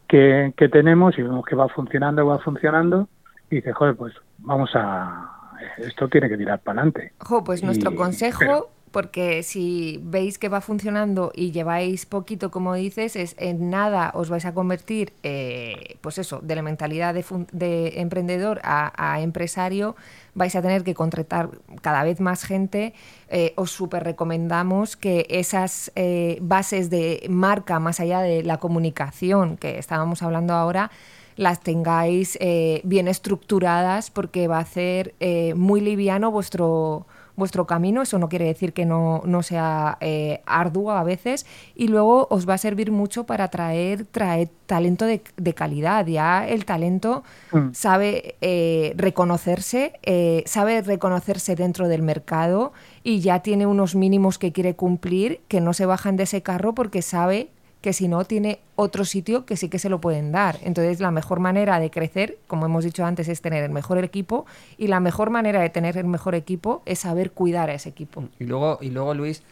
[0.07, 3.09] que, tenemos y vemos que va funcionando, va funcionando,
[3.51, 5.35] y dices, joder, pues vamos a...
[5.79, 7.12] Esto tiene que tirar para adelante.
[7.45, 13.34] pues nuestro consejo porque si veis que va funcionando y lleváis poquito, como dices, es
[13.39, 19.20] en nada os vais a convertir, eh, pues eso, de la mentalidad de, emprendedor a,
[19.20, 19.97] empresario,
[20.34, 21.51] vais a tener que contratar
[21.82, 22.95] cada vez más gente.
[23.28, 29.57] Eh, os súper recomendamos que esas eh, bases de marca, más allá de la comunicación
[29.57, 30.91] que estábamos hablando ahora,
[31.36, 32.36] las tengáis
[32.82, 35.14] bien estructuradas porque va a hacer
[35.55, 37.07] muy liviano vuestro
[37.39, 42.26] vuestro camino, eso no quiere decir que no, sea eh, arduo a veces, y luego
[42.30, 45.20] os va a servir mucho para traer, traer talento de,
[45.55, 46.07] calidad.
[46.07, 47.22] Ya el talento
[47.53, 47.68] mm.
[47.72, 52.72] sabe eh, reconocerse, eh, sabe reconocerse dentro del mercado
[53.03, 56.74] y ya tiene unos mínimos que quiere cumplir que no se bajan de ese carro
[56.74, 57.49] porque sabe
[57.81, 60.59] que si no tiene otro sitio que sí que se lo pueden dar.
[60.62, 64.47] Entonces la mejor manera de crecer, como hemos dicho antes, es tener el mejor equipo
[64.76, 68.24] y la mejor manera de tener el mejor equipo es saber cuidar a ese equipo.
[68.39, 69.43] Y luego, y luego Luis,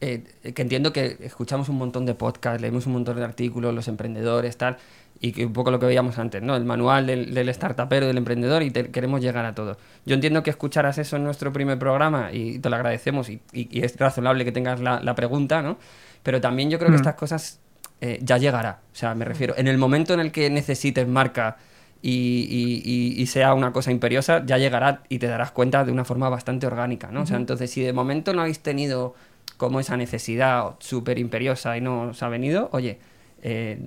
[0.00, 0.22] eh,
[0.54, 4.56] que entiendo que escuchamos un montón de podcasts, leemos un montón de artículos, los emprendedores,
[4.56, 4.76] tal,
[5.20, 6.56] y que un poco lo que veíamos antes, ¿no?
[6.56, 9.78] El manual del, del startupero, del emprendedor, y queremos llegar a todo.
[10.04, 13.96] Yo entiendo que escucharas eso en nuestro primer programa y te lo agradecemos y, es
[13.96, 15.78] razonable que tengas la, la pregunta, ¿no?
[16.24, 17.02] Pero también yo creo que mm.
[17.02, 17.60] estas cosas
[18.00, 18.80] eh, ya llegará.
[18.92, 21.58] O sea, me refiero, en el momento en el que necesites marca
[22.02, 26.66] y, sea una cosa imperiosa, ya llegará y te darás cuenta de una forma bastante
[26.66, 27.22] orgánica, ¿no?
[27.22, 29.14] O sea, entonces, si de momento no habéis tenido
[29.56, 32.98] como esa necesidad súper imperiosa y no os ha venido, oye,
[33.42, 33.78] eh,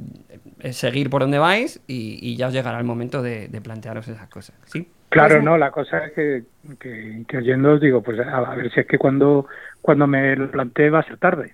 [0.72, 4.90] seguir por donde vais y, ya os llegará el momento de, plantearos esas cosas, ¿sí?
[5.10, 6.44] Claro, pues no, la cosa es que,
[6.80, 9.46] que, que oyendo os digo, pues a, ver si es que cuando,
[9.82, 11.54] cuando me lo plantee va a ser tarde.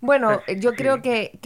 [0.00, 1.38] Bueno, yo creo que,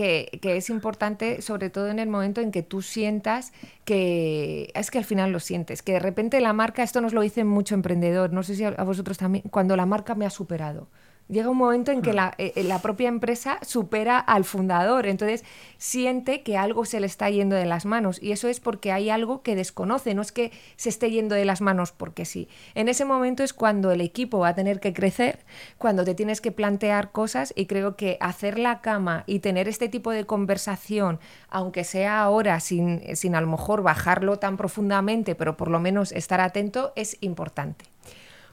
[0.42, 3.52] es importante, sobre todo en el momento en que tú sientas
[3.84, 7.20] que es que al final lo sientes, que de repente la marca, esto nos lo
[7.20, 10.88] dice mucho emprendedor, no sé si a vosotros también, cuando la marca me ha superado
[11.30, 15.44] llega un momento en que la, eh, eh, la, propia empresa supera al fundador, entonces
[15.78, 19.10] siente que algo se le está yendo de las manos y eso es porque hay
[19.10, 22.48] algo que desconoce, no es que se esté yendo de las manos porque sí.
[22.74, 25.40] En ese momento es cuando el equipo va a tener que crecer,
[25.78, 29.88] cuando te tienes que plantear cosas y creo que hacer la cama y tener este
[29.88, 35.56] tipo de conversación, aunque sea ahora sin, sin a lo mejor bajarlo tan profundamente, pero
[35.56, 37.89] por lo menos estar atento, es importante.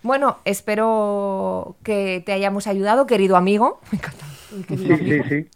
[0.03, 3.81] Bueno, espero que te hayamos ayudado, querido amigo.
[3.91, 4.25] Me encanta.
[4.67, 5.49] Sí, sí, sí.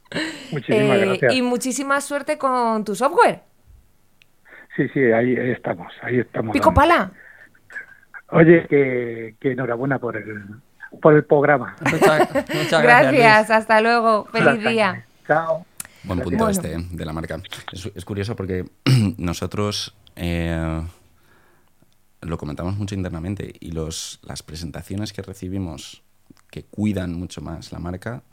[0.51, 1.33] Muchísimas eh, gracias.
[1.33, 3.41] Y muchísima suerte con tu software.
[4.75, 6.53] Sí, sí, ahí estamos, ahí estamos.
[6.53, 7.11] Pico pala.
[8.29, 10.45] Oye, que, enhorabuena por el,
[11.01, 11.75] por el programa.
[11.91, 13.49] Muchas, gracias.
[13.51, 14.25] hasta luego.
[14.25, 15.05] Feliz día.
[15.27, 15.65] Chao.
[16.03, 17.39] Buen punto este de la marca.
[17.71, 18.65] Es, curioso porque
[19.17, 20.81] nosotros eh,
[22.21, 26.03] lo comentamos mucho internamente y los, las presentaciones que recibimos
[26.49, 28.23] que cuidan mucho más la marca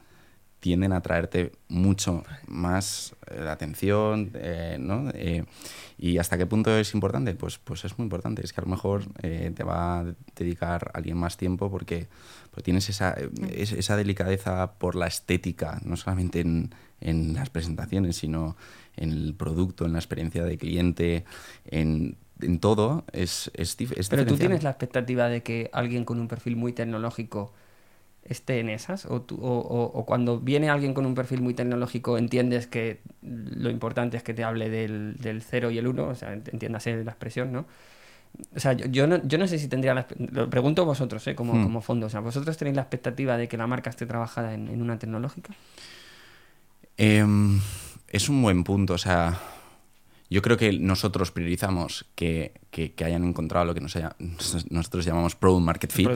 [0.61, 5.11] tienden a traerte mucho más eh, la atención, eh, ¿no?
[5.15, 5.45] Eh,
[5.99, 7.35] ¿Y hasta qué punto es importante?
[7.35, 8.45] Pues, pues es muy importante.
[8.45, 12.07] Es que a lo mejor te va a dedicar alguien más tiempo porque,
[12.51, 13.17] porque tienes esa,
[13.51, 18.57] esa delicadeza por la estética, no solamente en, en las presentaciones, sino
[18.97, 21.25] en el producto, en la experiencia de cliente,
[21.65, 23.77] en en todo es, es,
[24.09, 27.53] Pero tú tienes la expectativa de que alguien con un perfil muy tecnológico
[28.29, 29.07] esté en esas?
[29.07, 34.23] ¿O, o, cuando viene alguien con un perfil muy tecnológico entiendes que lo importante es
[34.23, 36.09] que te hable del, del 0 y el 1?
[36.09, 37.67] O sea, entiéndase la expresión, ¿no?
[38.55, 40.07] O sea, yo, no, yo no sé si tendría la...
[40.19, 41.35] Lo pregunto vosotros, ¿eh?
[41.35, 41.63] Como, hmm.
[41.65, 42.07] como fondo.
[42.07, 44.99] O sea, ¿vosotros tenéis la expectativa de que la marca esté trabajada en, en una
[44.99, 45.55] tecnológica?
[46.97, 47.61] Em,
[48.09, 49.39] es un buen punto, o sea
[50.31, 53.81] yo creo que nosotros priorizamos que, que, hayan encontrado lo que
[54.71, 56.11] nosotros llamamos Product Market Fit,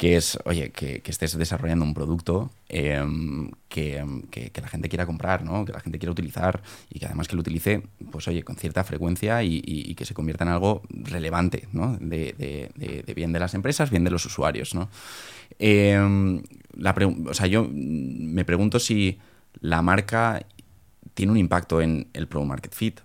[0.00, 4.02] que es, oye, que, que, estés desarrollando un producto em, que,
[4.54, 5.66] la gente quiera comprar, ¿no?
[5.66, 8.82] que la gente quiera utilizar y que además que lo utilice, pues oye, con cierta
[8.82, 11.98] frecuencia y, que se convierta en algo relevante, ¿no?
[12.00, 14.88] De, de, bien de las empresas, bien de los usuarios, ¿no?
[15.58, 16.44] Em,
[16.78, 16.96] la
[17.26, 19.18] o sea, yo me pregunto si
[19.60, 20.46] la marca
[21.12, 23.00] tiene un impacto en el Product Market Fit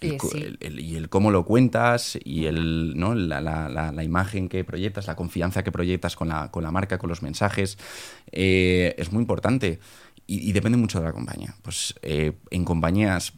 [0.00, 3.14] y el, cómo lo cuentas y el, ¿no?
[3.14, 6.98] la, la, la, imagen que proyectas, la confianza que proyectas con la, con la marca,
[6.98, 7.78] con los mensajes,
[8.32, 9.80] eh, es muy importante.
[10.26, 11.56] Y, depende mucho de la compañía.
[11.60, 13.32] Pues eh, en compañías,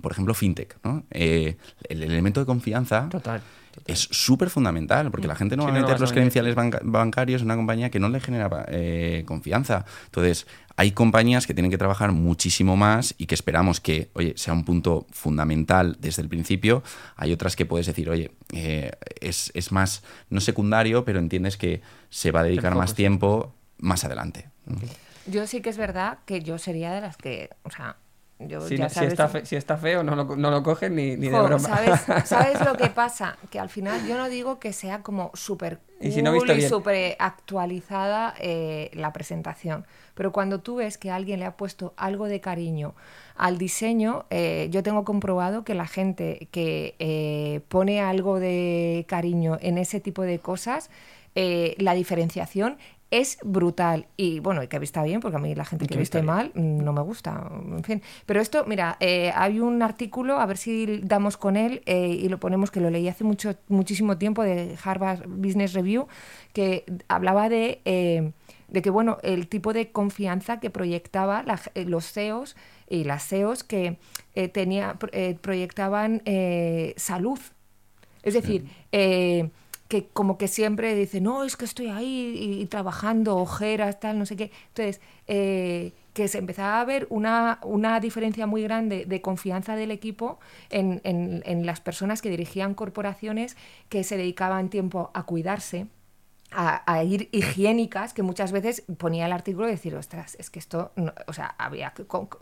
[0.00, 1.04] por ejemplo, fintech, ¿no?
[1.10, 1.56] Eh,
[1.88, 3.42] el elemento de confianza Total
[3.86, 6.80] es súper fundamental, porque la gente no Sí, va a meter los a credenciales banca-
[6.82, 9.84] bancarios en una compañía que no le genera eh, confianza.
[10.06, 10.46] Entonces,
[10.76, 14.64] hay compañías que tienen que trabajar muchísimo más y que esperamos que, oye, sea un
[14.64, 16.82] punto fundamental desde el principio.
[17.16, 21.80] Hay otras que puedes decir, oye, eh, es, es más, no secundario, pero entiendes que
[22.10, 24.50] se va a dedicar más tiempo más adelante.
[25.26, 27.96] Yo sí que es verdad que yo sería de las que, o sea,
[28.38, 31.28] yo Si, ya está fe- si está feo, no lo, no lo cogen ni, ni
[31.28, 31.58] de broma.
[31.58, 33.38] ¿sabes, ¿Sabes lo que pasa?
[33.50, 36.62] Que al final yo no digo que sea como súper Y si no cool y
[36.62, 39.86] súper actualizada eh, la presentación.
[40.14, 42.94] Pero cuando tú ves que alguien le ha puesto algo de cariño
[43.36, 49.58] al diseño, eh, yo tengo comprobado que la gente que eh, pone algo de cariño
[49.60, 50.90] en ese tipo de cosas,
[51.34, 52.78] la diferenciación
[53.10, 54.06] es brutal.
[54.16, 56.92] Y bueno, y que vista bien, porque a mí la gente que viste mal no
[56.92, 57.48] me gusta.
[57.76, 58.02] En fin.
[58.26, 62.28] Pero esto, mira, eh, hay un artículo, a ver si damos con él eh, y
[62.28, 66.08] lo ponemos, que lo leí hace mucho, muchísimo tiempo de Harvard Business Review,
[66.52, 68.32] que hablaba de, eh,
[68.68, 72.56] de que, bueno, el tipo de confianza que proyectaba la los CEOs
[72.88, 73.98] y las CEOs que
[74.52, 76.22] tenía, pro- eh, proyectaban
[76.96, 77.38] salud.
[78.22, 79.50] Es decir, eh,
[79.88, 84.18] que como que siempre dice, no, es que estoy ahí y, y trabajando, ojeras, tal,
[84.18, 84.50] no sé qué.
[84.68, 89.90] Entonces, eh, que se empezaba a ver una, una diferencia muy grande de confianza del
[89.90, 90.38] equipo
[90.70, 93.56] en, en- en las personas que dirigían corporaciones
[93.88, 95.86] que se dedicaban tiempo a cuidarse.
[96.58, 100.58] A, a ir higiénicas, que muchas veces ponía el artículo y decir, ostras, es que
[100.58, 101.12] esto, no-".
[101.26, 101.92] o sea, había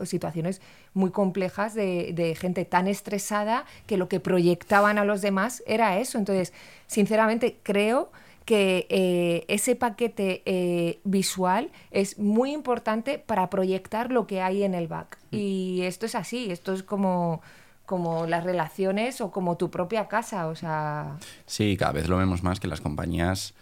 [0.05, 0.61] situaciones
[0.93, 5.99] muy complejas de, de gente tan estresada que lo que proyectaban a los demás era
[5.99, 6.17] eso.
[6.17, 6.53] Entonces,
[6.87, 8.09] sinceramente, creo
[8.45, 14.75] que eh, ese paquete eh, visual es muy importante para proyectar lo que hay en
[14.75, 15.17] el back.
[15.31, 17.41] Y esto es así, esto es como,
[17.87, 21.17] como las relaciones o como tu propia casa, o sea...
[21.47, 23.55] Sí, cada vez lo vemos más que las compañías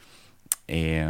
[0.68, 1.08] eh,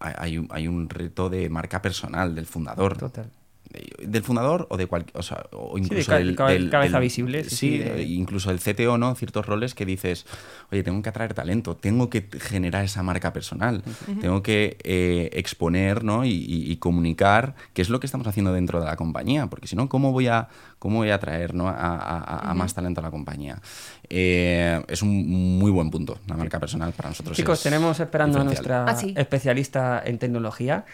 [0.00, 2.96] hay, hay un- reto de marca personal del fundador.
[2.98, 3.30] Total.
[3.74, 5.16] Eh, Del fundador o de cualquier.
[5.18, 8.50] O, sea, o incluso del, cabe- del- cabeza del- visible, sí, Sí, sí, de- incluso
[8.50, 9.14] el CTO, ¿no?
[9.14, 10.26] Ciertos roles que dices,
[10.70, 13.82] oye, tengo que atraer talento, tengo que generar esa marca personal,
[14.20, 16.24] tengo que eh, exponer ¿no?
[16.24, 19.66] y, y- y comunicar qué es lo que estamos haciendo dentro de la compañía, porque
[19.66, 20.48] si no, ¿cómo voy a,
[20.78, 21.68] cómo voy a atraer ¿no?
[21.68, 23.60] a, a- a- a más talento a la compañía?
[24.08, 27.36] Eh, es un muy buen punto, la marca personal para nosotros.
[27.36, 29.14] Chicos, es tenemos esperando a nuestra Ah, sí.
[29.16, 30.84] especialista en tecnología.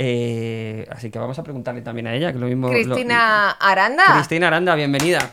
[0.00, 2.68] Eh, así que vamos a preguntarle también a ella, que lo mismo...
[2.68, 4.04] lo- Cristina Aranda.
[4.14, 5.32] Cristina Aranda, bienvenida.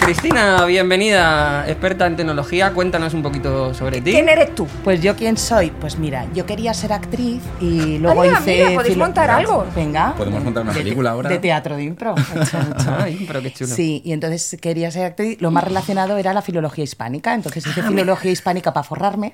[0.00, 2.72] Cristina, bienvenida, experta en tecnología.
[2.72, 4.12] Cuéntanos un poquito sobre ti.
[4.12, 4.68] ¿Quién eres tú?
[4.84, 8.64] Pues yo quién soy, pues mira, yo quería ser actriz y luego Anda, hice.
[8.66, 9.66] mira, podéis montar algo.
[9.74, 10.14] Venga.
[10.16, 11.28] Podemos montar una película ahora.
[11.28, 12.14] De teatro de impro.
[12.34, 12.96] Mucho, mucho.
[13.00, 13.74] Ay, pero qué chulo.
[13.74, 15.40] Sí, y entonces quería ser actriz.
[15.40, 17.34] Lo más relacionado era la filología hispánica.
[17.34, 19.32] Entonces hice filología hispánica para forrarme.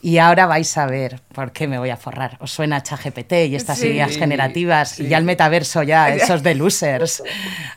[0.00, 2.36] Y ahora vais a ver por qué me voy a forrar.
[2.40, 3.88] Os suena ChatGPT y estas Sí.
[3.88, 5.04] ideas generativas Sí.
[5.04, 7.22] y ya el metaverso ya, esos de losers.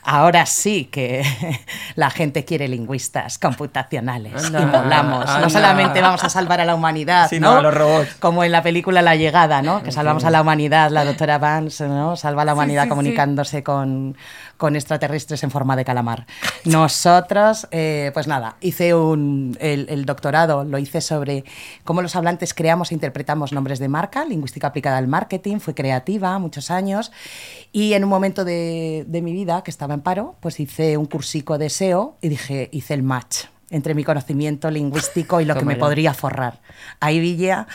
[0.04, 1.22] Ahora sí que
[1.96, 5.28] la gente quiere lingüistas computacionales Anda, y molamos.
[5.28, 5.40] anda.
[5.40, 8.14] No solamente vamos a salvar a la humanidad, Sí, no, a los robots.
[8.20, 9.82] como en la película La Llegada, ¿no?
[9.82, 12.14] Que salvamos a la humanidad, la doctora Vance, ¿no?
[12.16, 14.16] Salva a la humanidad comunicándose Con,
[14.56, 16.26] con extraterrestres en forma de calamar.
[16.64, 21.44] Nosotros, eh, pues nada, hice un, el, el doctorado, lo hice sobre
[21.84, 26.38] cómo los hablantes creamos e interpretamos nombres de marca, lingüística aplicada al marketing, fui creativa
[26.38, 27.12] muchos años
[27.72, 31.06] y en un momento de, de mi vida, que estaba en paro, pues hice un
[31.06, 35.64] cursico de SEO y dije, hice el match entre mi conocimiento lingüístico y lo que
[35.64, 36.60] me podría forrar.
[37.00, 37.66] Ahí vi ya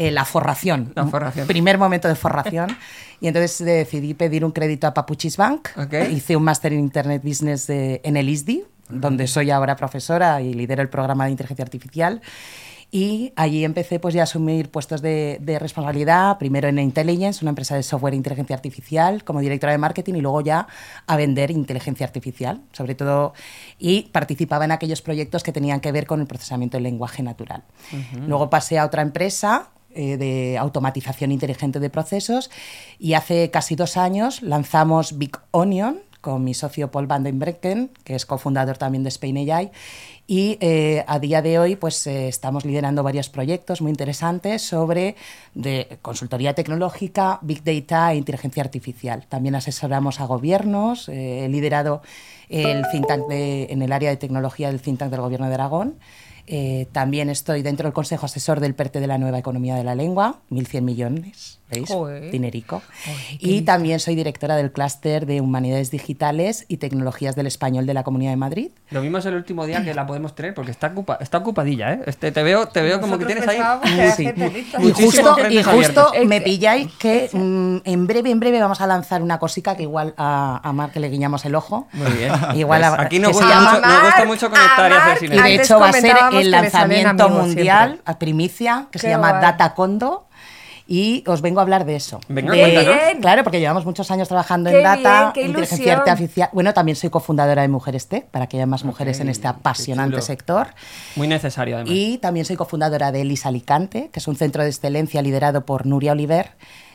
[0.00, 0.92] eh, la forración.
[0.96, 1.46] La forración.
[1.46, 2.76] Primer momento de forración.
[3.20, 5.68] Y entonces decidí pedir un crédito a Papuchis Bank.
[5.76, 5.92] Ok.
[6.10, 10.54] Hice un máster en Internet Business de- en el ISDI, donde soy ahora profesora y
[10.54, 12.22] lidero el programa de inteligencia artificial.
[12.92, 17.50] Y allí empecé pues ya a asumir puestos de, de responsabilidad, primero en Intelligence, una
[17.50, 20.66] empresa de software e inteligencia artificial, como directora de marketing, y luego ya
[21.06, 23.32] a vender inteligencia artificial, sobre todo,
[23.78, 27.62] y participaba en aquellos proyectos que tenían que ver con el procesamiento del lenguaje natural.
[28.26, 32.50] Luego pasé a otra empresa eh, de automatización inteligente de procesos
[32.98, 37.90] y hace casi dos años lanzamos Big Onion con mi socio Paul Van den Brecken,
[38.04, 39.70] que es cofundador también de Spain AI.
[40.26, 45.16] Y eh, a día de hoy pues, eh, estamos liderando varios proyectos muy interesantes sobre
[45.54, 49.24] de consultoría tecnológica, Big Data e inteligencia artificial.
[49.28, 52.02] También asesoramos a gobiernos, he liderado
[52.50, 55.94] el think de- en el área de tecnología del think del Gobierno de Aragón.
[56.46, 59.94] Eh, también estoy dentro del Consejo Asesor del PERTE de la Nueva Economía de la
[59.94, 61.88] Lengua, 1.100 millones ¿Veis?
[61.88, 62.30] Joder.
[62.30, 62.82] Dinerico.
[63.04, 67.94] Joder, y también soy directora del clúster de Humanidades Digitales y Tecnologías del Español de
[67.94, 68.70] la Comunidad de Madrid.
[68.90, 71.92] Lo mismo es el último día que la podemos tener porque está, ocupa- está ocupadilla,
[71.94, 72.00] ¿eh?
[72.06, 73.60] Este, te veo, te veo como que tienes ahí.
[74.16, 74.24] Sí.
[74.78, 76.12] Y justo, y justo abiertos.
[76.26, 80.14] me pilláis que mm, en breve, en breve vamos a lanzar una cosica que igual
[80.16, 81.86] a, a Marc le guiñamos el ojo.
[81.92, 82.32] Muy bien.
[82.54, 85.56] Igual Pues a- aquí nos gusta, mucho, nos gusta mucho conectar y hacer Amar, Y
[85.56, 89.42] de hecho va a ser el lanzamiento mundial a primicia que se llama guay.
[89.42, 90.26] Data Condo.
[90.92, 92.18] Y os vengo a hablar de eso.
[92.28, 92.96] Venga, De- cuéntanos.
[93.20, 96.08] Claro, porque llevamos muchos años trabajando Qué en data, bien, qué inteligencia ilusión.
[96.10, 96.48] artificial.
[96.52, 100.20] Bueno, también soy cofundadora de Mujeres Tech, para que haya más mujeres en este apasionante
[100.20, 100.66] sector.
[101.14, 101.94] Muy necesario, además.
[101.94, 105.86] Y también soy cofundadora de ELIS Alicante, que es un centro de excelencia liderado por
[105.86, 106.50] Nuria Oliver,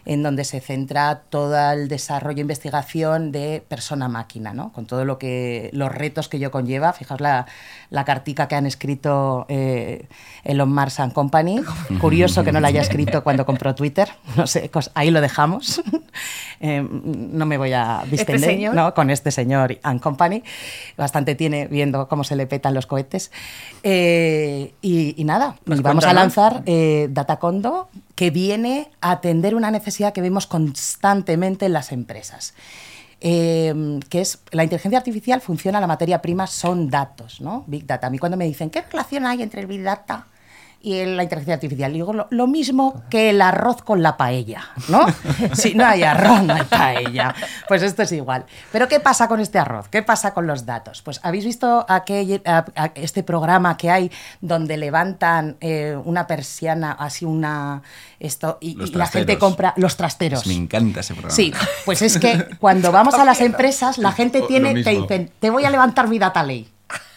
[0.05, 4.71] en donde se centra todo el desarrollo e investigación de persona-máquina, ¿no?
[4.71, 6.93] con todo lo que los retos que ello conlleva.
[6.93, 7.47] Fijaos la,
[7.89, 10.07] la cartica que han escrito eh,
[10.43, 11.61] Elon Musk and Company.
[11.99, 14.09] Curioso que no la haya escrito cuando compró Twitter.
[14.37, 15.81] No sé, cos- ahí lo dejamos.
[16.61, 18.73] Eh, no me voy a distender señor?
[18.73, 18.93] ¿no?
[18.93, 20.41] con este señor and Company.
[20.95, 23.29] Bastante tiene viendo cómo se le petan los cohetes.
[23.83, 29.53] Eh, y, y nada, Pues y vamos a lanzar eh, Datacondo, que viene a atender
[29.53, 32.53] una necesidad que vemos constantemente en las empresas.
[33.21, 37.63] Eh, que es la inteligencia artificial funciona, la materia prima son datos, ¿no?
[37.65, 38.07] Big Data.
[38.07, 40.27] A mí cuando me dicen, ¿qué relación hay entre el Big Data
[40.85, 41.91] y el- la inteligencia artificial?
[41.91, 45.05] Digo, lo, lo mismo que el arroz con la paella, ¿no?
[45.53, 47.33] si no hay arroz, no hay paella.
[47.67, 48.45] Pues esto es igual.
[48.71, 49.87] Pero ¿qué pasa con este arroz?
[49.89, 51.01] ¿Qué pasa con los datos?
[51.01, 54.11] Pues habéis visto aquel, a- a- este programa que hay
[54.41, 57.81] donde levantan eh, una persiana, así una...
[58.19, 60.47] Esto, y, y la gente compra los trasteros.
[60.47, 61.35] Me encanta ese programa.
[61.35, 65.49] Sí, pues es que cuando vamos a las empresas, la gente tiene, te dicen, te
[65.49, 66.69] voy a levantar mi data ley.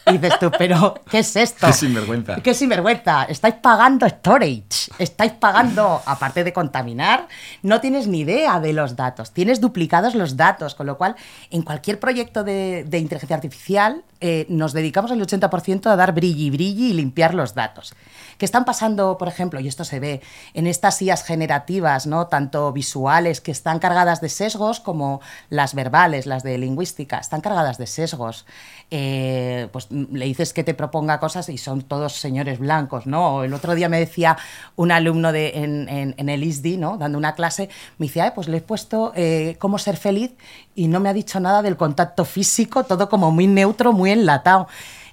[0.09, 1.67] Y dices tú, pero ¿qué es esto?
[1.67, 2.37] Qué sinvergüenza.
[2.37, 3.25] ¿Qué sinvergüenza?
[3.25, 7.29] Estáis pagando storage, estáis pagando, aparte de contaminar,
[7.63, 11.17] no tienes ni idea de los datos, tienes duplicados los datos, con lo cual
[11.51, 16.51] en cualquier proyecto de, de inteligencia artificial eh, nos dedicamos el 80% a dar brilli
[16.51, 17.95] brilli y limpiar los datos.
[18.39, 20.23] Que están pasando, por ejemplo, y esto se ve
[20.55, 22.29] en estas IAs generativas, ¿no?
[22.29, 25.21] tanto visuales, que están cargadas de sesgos, como
[25.51, 28.47] las verbales, las de lingüística, están cargadas de sesgos.
[28.91, 33.45] Eh, pues mm, le dices que te proponga cosas y son todos señores blancos, ¿no?
[33.45, 34.39] El otro día me decía
[34.77, 36.97] un alumno de, en, en- en el ISDI, ¿no?
[36.97, 37.69] Dando una clase,
[37.99, 40.33] me decía, "Ay, pues le he puesto eh, cómo ser feliz
[40.75, 44.69] y no me ha dicho nada del contacto físico, todo como muy neutro, muy enlatado.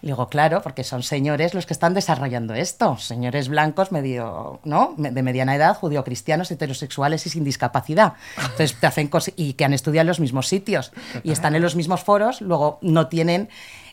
[0.05, 4.93] Y digo, claro, porque son señores los que están desarrollando esto, señores blancos medio, ¿no?
[4.97, 8.13] De mediana edad, judío-cristianos, heterosexuales y sin discapacidad.
[8.37, 10.91] Entonces te hacen cosas y que han estudiado en los mismos sitios
[11.23, 13.49] y están en los mismos foros, luego no tienen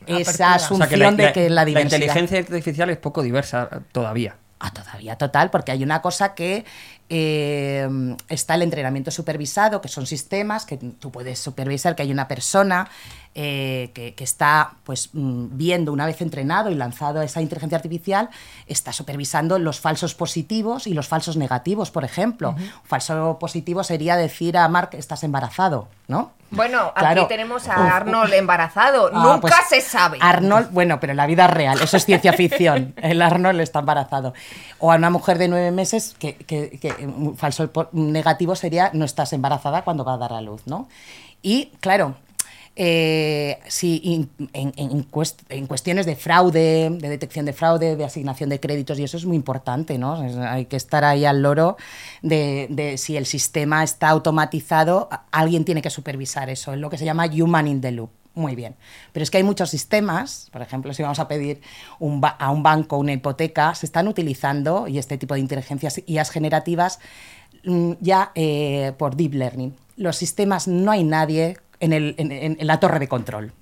[0.07, 0.55] esa Apertura.
[0.57, 1.97] asunción O sea, que la, de la- que la diversidad.
[2.01, 4.37] inteligencia artificial es poco diversa todavía.
[4.65, 6.65] Ah, todavía total, porque hay una cosa que
[7.09, 7.89] eh,
[8.29, 12.89] está el entrenamiento supervisado, que son sistemas que tú puedes supervisar, que hay una persona
[13.35, 18.29] eh, que, que está pues mm, viendo una vez entrenado y lanzado esa inteligencia artificial,
[18.67, 22.51] está supervisando los falsos positivos y los falsos negativos, por ejemplo.
[22.51, 26.33] Un falso positivo sería decir a Mark, estás embarazado, ¿no?
[26.51, 27.23] Bueno, Claro.
[27.23, 29.11] aquí tenemos a Arnold embarazado.
[29.15, 30.19] Ah, Nunca pues, se sabe.
[30.21, 32.93] Arnold, bueno, pero en la vida real, eso es ciencia ficción.
[33.03, 34.35] El Arnold está embarazado.
[34.79, 39.07] O a una mujer de nueve meses, que, que- que un falso negativo sería no
[39.07, 40.89] estás embarazada cuando va a dar a luz, ¿no?
[41.41, 42.17] Y claro.
[42.75, 48.49] Eh, si en, en cuest- en cuestiones de fraude, de detección de fraude, de asignación
[48.49, 50.15] de créditos, y eso es muy importante, ¿no?
[50.49, 51.77] Hay que estar ahí al loro
[52.23, 56.97] de, de si el sistema está automatizado, alguien tiene que supervisar eso, es lo que
[56.99, 58.11] se llama human in the loop.
[58.35, 58.77] Muy bien.
[59.13, 61.61] Pero es que hay muchos sistemas, por ejemplo, si vamos a pedir
[61.99, 66.31] un a un banco una hipoteca, se están utilizando, y este tipo de inteligencias IAS
[66.31, 66.99] generativas,
[67.65, 69.75] mm, ya eh, por deep learning.
[69.99, 73.53] Los sistemas no hay nadie en, el- en- en- la torre de control.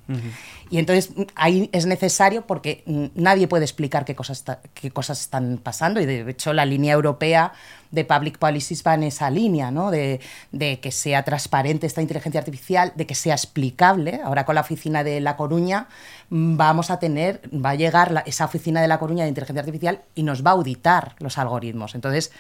[0.71, 4.45] Y entonces ahí es necesario porque nadie puede explicar qué cosas,
[4.75, 7.53] qué cosas están pasando y de hecho la línea europea
[7.91, 9.91] de public policies va en esa línea, ¿no?
[9.91, 10.21] De,
[10.53, 14.21] de que sea transparente esta inteligencia artificial, de que sea explicable.
[14.23, 15.89] Ahora con la oficina de La Coruña
[16.33, 20.03] vamos a tener, va a llegar la- esa oficina de La Coruña de inteligencia artificial
[20.15, 21.97] y nos va a auditar los algoritmos.
[21.97, 22.31] Entonces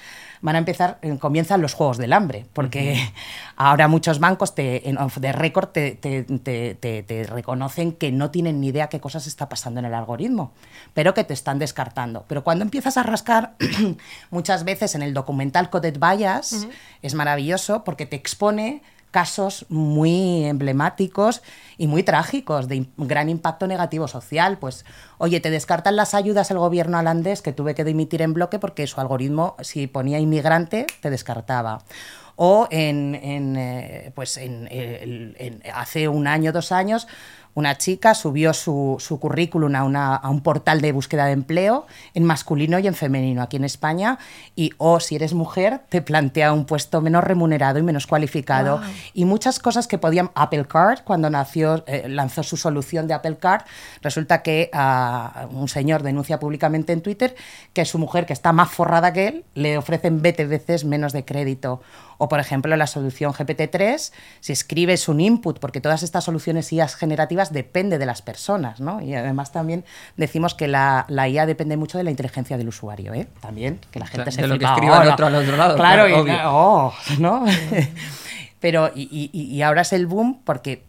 [0.43, 2.97] van a empezar, eh, comienzan los juegos del hambre, porque
[3.57, 8.61] ahora muchos bancos te, en off the record te, te- te- reconocen que no tienen
[8.61, 10.53] ni idea qué cosas está pasando en el algoritmo,
[10.95, 12.24] pero que te están descartando.
[12.28, 13.55] Pero cuando empiezas a rascar,
[14.30, 16.66] muchas veces en el documental Coded Bias,
[17.03, 21.42] es maravilloso porque te expone casos muy emblemáticos
[21.78, 24.58] y muy trágicos de gran impacto negativo social.
[24.58, 24.84] Pues,
[25.18, 28.86] oye, te descartan las ayudas el gobierno holandés que tuve que dimitir en bloque porque
[28.86, 31.82] su algoritmo, si ponía inmigrante, te descartaba.
[32.36, 34.66] O en, en, eh, pues el-
[35.38, 37.06] en- hace un año, dos años,
[37.55, 41.86] una chica subió su, su currículum a, una- a un portal de búsqueda de empleo
[42.14, 44.18] en masculino y en femenino aquí en España
[44.57, 48.86] y o si eres mujer te plantea un puesto menos remunerado y menos cualificado Wow.
[49.14, 53.38] y muchas cosas que podían Apple Card cuando nació eh, lanzó su solución de Apple
[53.38, 53.62] Card
[54.03, 57.34] resulta que ah, un señor denuncia públicamente en Twitter
[57.72, 61.24] que su mujer que está más forrada que él le ofrecen 20 veces menos de
[61.24, 61.80] crédito
[62.18, 66.86] o por ejemplo la solución GPT-3 si escribes un input porque todas estas soluciones IA
[66.86, 69.01] generativas depende de las personas ¿no?
[69.01, 69.84] y además también
[70.18, 73.26] decimos que la, la IA depende mucho de la inteligencia del usuario ¿eh?
[73.41, 75.14] también que la sea, gente se de lo que escriba "Hola".
[75.14, 76.34] otro al otro lado, claro, claro, y- obvio.
[76.47, 77.45] oh, ¿no?
[78.61, 80.84] Pero, y, y- y ahora es el boom porque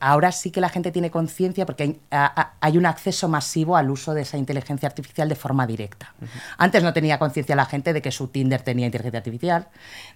[0.00, 3.76] ahora sí que la gente tiene conciencia porque hay, a- a- hay un acceso masivo
[3.76, 6.14] al uso de esa inteligencia artificial de forma directa.
[6.56, 9.68] Antes no tenía conciencia la gente de que su Tinder tenía inteligencia artificial,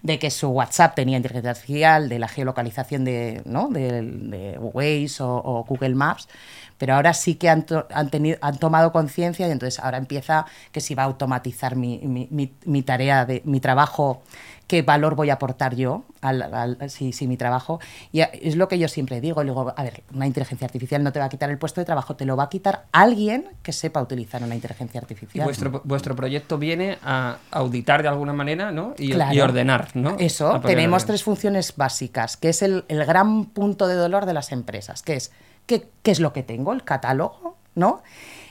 [0.02, 3.68] de que su WhatsApp tenía inteligencia artificial, de la geolocalización de, ¿no?
[3.68, 6.28] de, de Waze o, o Google Maps.
[6.78, 10.46] Pero ahora sí que han, to- han, tenido, han tomado conciencia y entonces ahora empieza
[10.72, 14.22] que si va a automatizar mi, mi- mi- mi tarea, de, mi trabajo,
[14.66, 17.78] qué valor voy a aportar yo al, al- si, si mi trabajo.
[18.10, 21.18] Y es lo que yo siempre digo, digo, a ver, una inteligencia artificial no te
[21.18, 24.00] va a quitar el puesto de trabajo, te lo va a quitar alguien que sepa
[24.00, 25.44] utilizar una inteligencia Y artificial.
[25.44, 28.94] vuestro, vuestro proyecto viene a auditar de alguna manera, ¿no?
[28.96, 29.34] Y, Claro.
[29.34, 30.16] y ordenar, ¿no?
[30.18, 34.52] Eso, tenemos tres funciones básicas, que es el, el gran punto de dolor de las
[34.52, 35.32] empresas, que es
[35.66, 36.72] ¿qué, qué es lo que tengo?
[36.72, 38.02] El catálogo, ¿no?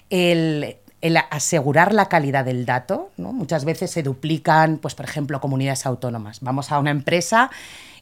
[0.10, 3.34] El, el asegurar la calidad del dato, ¿no?
[3.34, 6.40] Muchas veces se duplican, pues por ejemplo, comunidades autónomas.
[6.42, 7.50] Vamos a una empresa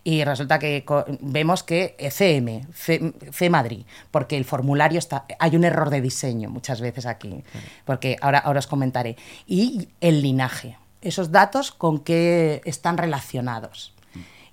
[0.03, 0.85] y resulta que
[1.21, 6.49] vemos que CM, C, C Madrid, porque el formulario está, hay un error de diseño
[6.49, 7.43] muchas veces aquí,
[7.85, 9.17] porque ahora, ahora os comentaré.
[9.45, 13.93] Y el linaje, esos datos con qué están relacionados.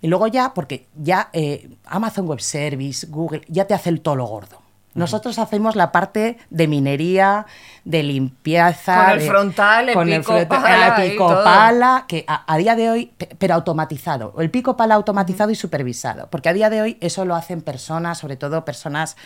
[0.02, 4.16] Y luego ya, porque ya eh, Amazon Web Service, Google, ya te hace el todo
[4.16, 4.65] lo gordo.
[4.96, 7.46] Nosotros hacemos la parte de minería,
[7.84, 9.04] de limpieza.
[9.04, 12.56] Con el de- frontal, el con pico frontal, pala el pico pala, que a, a
[12.56, 14.34] día de hoy, pe- pero automatizado.
[14.38, 16.28] El pico pala automatizado y supervisado.
[16.30, 19.16] Porque a día de hoy eso lo hacen personas, sobre todo personas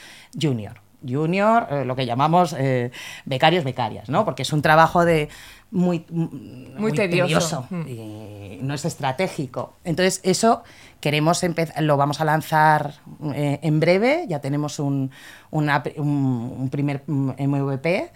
[0.41, 0.81] junior.
[1.09, 2.91] Junior, eh, lo que llamamos eh,
[3.25, 4.25] becarios, becarias, ¿no?
[4.25, 5.29] Porque es un trabajo de
[5.71, 7.67] muy, muy, tedioso.
[7.71, 9.75] tedioso y no es estratégico.
[9.85, 10.63] Entonces, eso
[11.01, 12.95] queremos empezar, lo vamos a lanzar
[13.35, 15.11] eh, en breve, ya tenemos un,
[15.51, 18.11] una- un, un primer mm, MVP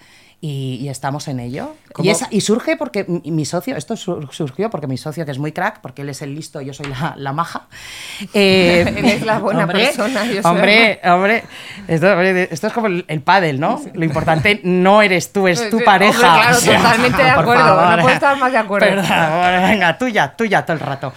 [0.46, 1.74] y, y estamos en ello.
[2.02, 5.38] Y, esa- y surge porque mi, socio, esto sur- surgió porque mi socio, que es
[5.38, 7.66] muy crack, porque él es el listo, yo soy la, la maja.
[8.34, 11.44] eh, Él es la buena persona, yo soy hombre, hombre,
[11.88, 13.80] esto, hombre, esto es como el, el pádel, ¿no?
[13.94, 16.12] Lo importante no eres tú, es tu Sí, pareja.
[16.34, 17.96] hombre, claro, O sea, totalmente de acuerdo, favor.
[17.96, 18.86] no puedo estar más de acuerdo.
[18.86, 21.12] Perdón, venga, tuya, tuya todo el rato.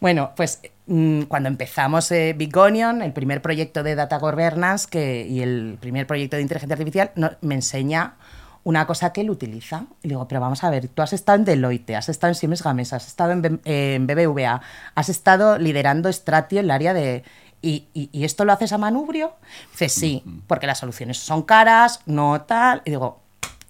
[0.00, 5.24] Bueno, pues mm, cuando empezamos eh, Big Onion, el primer proyecto de Data Governance que,
[5.26, 8.14] y el primer proyecto de inteligencia artificial, no- me enseña
[8.64, 9.84] una cosa que él utiliza.
[10.02, 12.62] Y digo, pero vamos a ver, tú has estado en Deloitte, has estado en Siemens
[12.62, 14.60] Gamesa, has estado en, B- en BBVA,
[14.94, 17.22] has estado liderando Stratio en el área de...
[17.62, 19.32] ¿Y, y- y esto lo haces a manubrio?
[19.72, 22.82] Dice, sí, porque las soluciones son caras, no tal.
[22.84, 23.20] Y digo,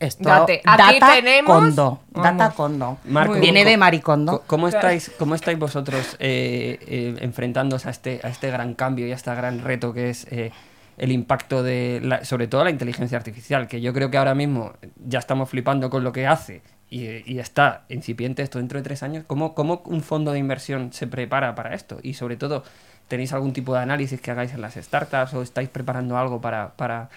[0.00, 0.28] esto...
[0.28, 2.98] Date, aquí data tenemos- Condo, data condo.
[3.04, 4.32] Marco, Viene de Maricondo.
[4.40, 9.06] co- ¿Cómo estáis, cómo estáis vosotros eh, eh, enfrentándoos a este, a este gran cambio
[9.06, 10.50] y a este gran reto que es eh,
[10.98, 13.68] el impacto de, la- sobre todo la inteligencia artificial?
[13.68, 14.72] Que yo creo que ahora mismo
[15.06, 19.02] ya estamos flipando con lo que hace y, y está incipiente esto dentro de tres
[19.02, 19.24] años.
[19.26, 21.98] ¿Cómo, ¿Cómo un fondo de inversión se prepara para esto?
[22.02, 22.62] Y sobre todo,
[23.08, 26.74] ¿tenéis algún tipo de análisis que hagáis en las startups o estáis preparando algo para,
[26.76, 27.08] para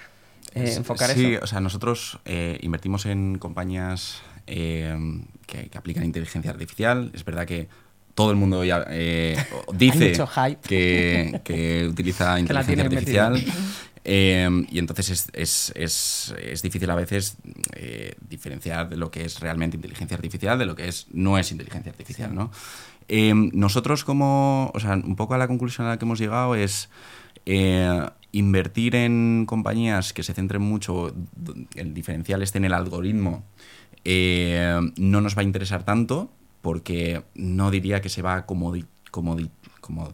[0.56, 1.44] eh, enfocar sí, eso?
[1.44, 4.96] o sea, nosotros eh, invertimos en compañías eh,
[5.46, 7.12] que, que aplican inteligencia artificial.
[7.14, 7.68] Es verdad que
[8.18, 9.38] todo el mundo ya eh,
[9.74, 10.12] dice
[10.64, 13.44] que, que utiliza inteligencia artificial.
[14.10, 17.36] Eh, y entonces es, es- es- es difícil a veces
[17.76, 21.52] eh, diferenciar de lo que es realmente inteligencia artificial de lo que es no es
[21.52, 22.50] inteligencia artificial, ¿no?
[23.10, 26.56] Eh, nosotros como, o sea, un poco a la conclusión a la que hemos llegado
[26.56, 26.90] es
[28.32, 31.14] invertir en compañías que se centren mucho,
[31.76, 33.44] el diferencial esté en el algoritmo,
[34.06, 36.32] no nos va a interesar tanto
[36.62, 39.52] porque no diría que se va a comodi, comodi-
[39.82, 40.14] como-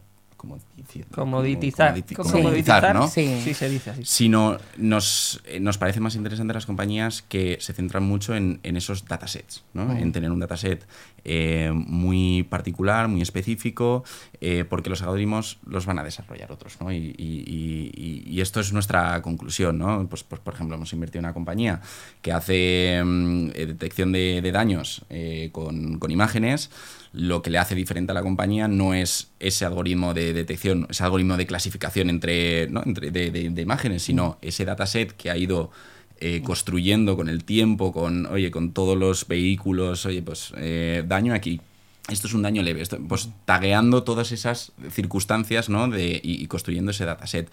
[1.12, 1.94] Comoditizar.
[1.96, 3.08] comoditi- ¿Cómo comoditizar, ¿no?
[3.08, 3.40] Sí.
[3.44, 4.02] Sí, se dice así.
[4.06, 9.06] sino nos, nos parece más interesante las compañías que se centran mucho en, en esos
[9.06, 9.92] datasets, ¿no?
[9.96, 10.86] en tener un dataset
[11.26, 14.04] eh, muy particular, muy específico,
[14.42, 16.78] eh, porque los algoritmos los van a desarrollar otros.
[16.82, 16.92] ¿no?
[16.92, 19.78] Y, y- y- esto es nuestra conclusión.
[19.78, 20.06] ¿no?
[20.10, 21.80] Pues, pues, por ejemplo, hemos invertido en una compañía
[22.22, 26.70] que hace mm, eh, detección de, de daños eh, con, con imágenes.
[27.14, 31.04] Lo que le hace diferente a la compañía no es ese algoritmo de detección, ese
[31.04, 32.82] algoritmo de clasificación entre, ¿no?
[32.86, 35.70] entre de, de- de imágenes, sino ese dataset que ha ido
[36.20, 41.34] eh, construyendo con el tiempo, con, oye, con todos los vehículos, oye, pues eh, daño
[41.34, 41.62] aquí.
[42.10, 45.88] Esto es un daño leve, esto- pues tagueando todas esas circunstancias ¿no?
[45.90, 47.50] de, y, y construyendo ese dataset.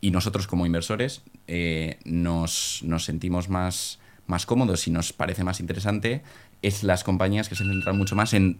[0.00, 5.60] Y nosotros como inversores eh, nos, nos sentimos más, más cómodos y nos parece más
[5.60, 6.22] interesante
[6.62, 8.58] es las compañías que se centran mucho más en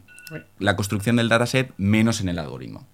[0.59, 2.87] la construcción del dataset, menos en el algoritmo.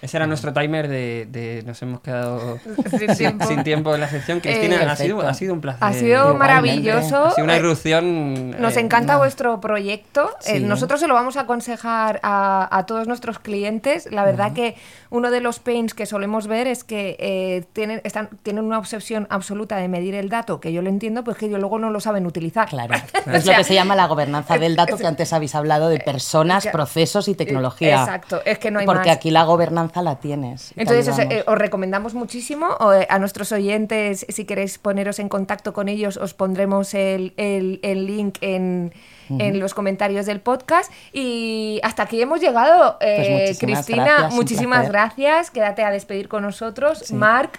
[0.00, 2.58] Ese era nuestro timer de, de- nos hemos quedado
[2.98, 3.46] Sin tiempo.
[3.46, 4.38] sin tiempo en la sección.
[4.40, 5.82] Cristina, Eh, ha, sido, ha sido un placer.
[5.82, 7.26] Ha sido maravilloso.
[7.26, 8.50] Ha sido una Eh, irrupción.
[8.60, 9.18] Nos eh, encanta no.
[9.20, 10.30] vuestro proyecto.
[10.46, 14.08] Eh, nosotros se lo vamos a aconsejar a, a todos nuestros clientes.
[14.12, 14.76] La verdad que
[15.10, 19.26] uno de los pains que solemos ver es que eh, tienen, están, tienen una obsesión
[19.30, 22.00] absoluta de medir el dato, que yo lo entiendo, pues que ellos luego no lo
[22.00, 22.68] saben utilizar.
[22.68, 22.94] Claro.
[23.26, 25.88] O Es sea, lo que se llama la gobernanza del dato, que antes habéis hablado
[25.88, 28.00] de personas, que- procesos y tecnología.
[28.00, 29.16] Exacto, es que no hay Porque más.
[29.16, 30.72] aquí la gobernanza la tienes.
[30.76, 35.28] Entonces os, eh, os recomendamos muchísimo o, eh, a nuestros oyentes, si queréis poneros en
[35.28, 38.92] contacto con ellos, os pondremos el, el- el link en,
[39.28, 40.92] en los comentarios del podcast.
[41.12, 42.96] Y hasta aquí hemos llegado.
[43.00, 45.50] Eh, muchísimas Cristina, gracias, muchísimas gracias.
[45.50, 47.12] Quédate a despedir con nosotros.
[47.12, 47.58] Marc,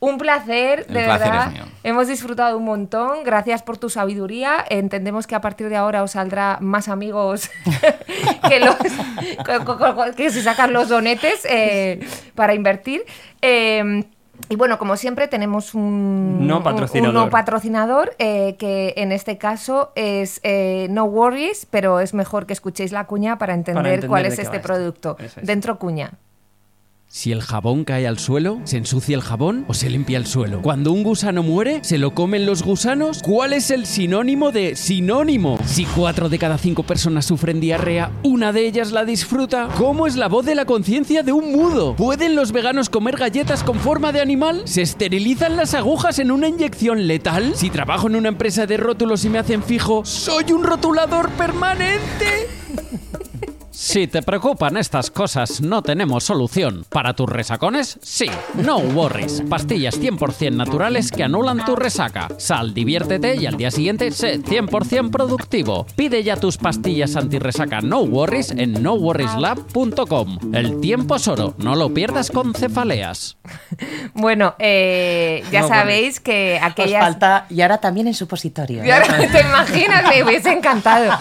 [0.00, 1.46] un placer, El de placer verdad.
[1.48, 1.64] es mío.
[1.84, 3.22] Hemos disfrutado un montón.
[3.24, 4.64] Gracias por tu sabiduría.
[4.68, 7.50] Entendemos que a partir de ahora os saldrá más amigos
[8.48, 8.76] que, los,
[10.16, 12.00] que si sacan los donetes eh,
[12.34, 13.04] para invertir.
[13.40, 14.04] Eh,
[14.48, 17.16] y bueno, como siempre, tenemos un No patrocinador.
[17.16, 22.46] un no patrocinador, eh, que en este caso es eh, No Worries, pero es mejor
[22.46, 25.16] que escuchéis la cuña para entender, entender cuál es este producto.
[25.18, 25.36] Es.
[25.42, 26.12] Dentro cuña.
[27.14, 30.62] Si el jabón cae al suelo, ¿se ensucia el jabón o se limpia el suelo?
[30.62, 33.20] Cuando un gusano muere, ¿se lo comen los gusanos?
[33.22, 35.58] ¿Cuál es el sinónimo de sinónimo?
[35.66, 39.68] Si cuatro de cada cinco personas sufren diarrea, ¿una de ellas la disfruta?
[39.76, 41.96] ¿Cómo es la voz de la conciencia de un mudo?
[41.96, 44.62] ¿Pueden los veganos comer galletas con forma de animal?
[44.64, 47.52] ¿Se esterilizan las agujas en una inyección letal?
[47.54, 52.48] Si trabajo en una empresa de rótulos y me hacen fijo, ¿soy un rotulador permanente?
[53.84, 56.86] Si te preocupan estas cosas, no tenemos solución.
[56.88, 58.30] Para tus resacones, sí.
[58.54, 59.42] No worries.
[59.50, 62.28] Pastillas 100% naturales que anulan tu resaca.
[62.38, 65.84] Sal, diviértete y al día siguiente sé 100% productivo.
[65.96, 70.54] Pide ya tus pastillas anti-resaca No Worries en noworrieslab.com.
[70.54, 73.36] El tiempo es oro, no lo pierdas con cefaleas.
[74.14, 77.02] Bueno, eh, ya No sabéis que Os aquellas...
[77.02, 78.84] falta, y ahora también en supositorio.
[78.84, 80.04] Y ahora, ¿Te imaginas?
[80.08, 81.18] Me hubiese encantado.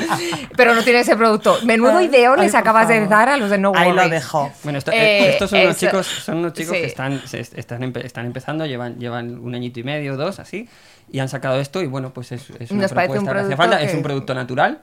[0.55, 1.57] Pero no tiene ese producto.
[1.63, 4.11] Menudo ideón les acabas de dar a los de No Ahí lo Worries.
[4.11, 4.51] dejo.
[4.63, 6.81] Bueno, esto- Eh, eh, estos son unos chicos, son unos chicos sí.
[6.81, 10.67] que están, se- están, empe- están empezando, llevan, llevan un añito y medio, dos, así,
[11.11, 13.39] y han sacado esto y bueno, pues es, es una Nos parece un propuesta que
[13.39, 14.79] hace producto falta, es un producto natural.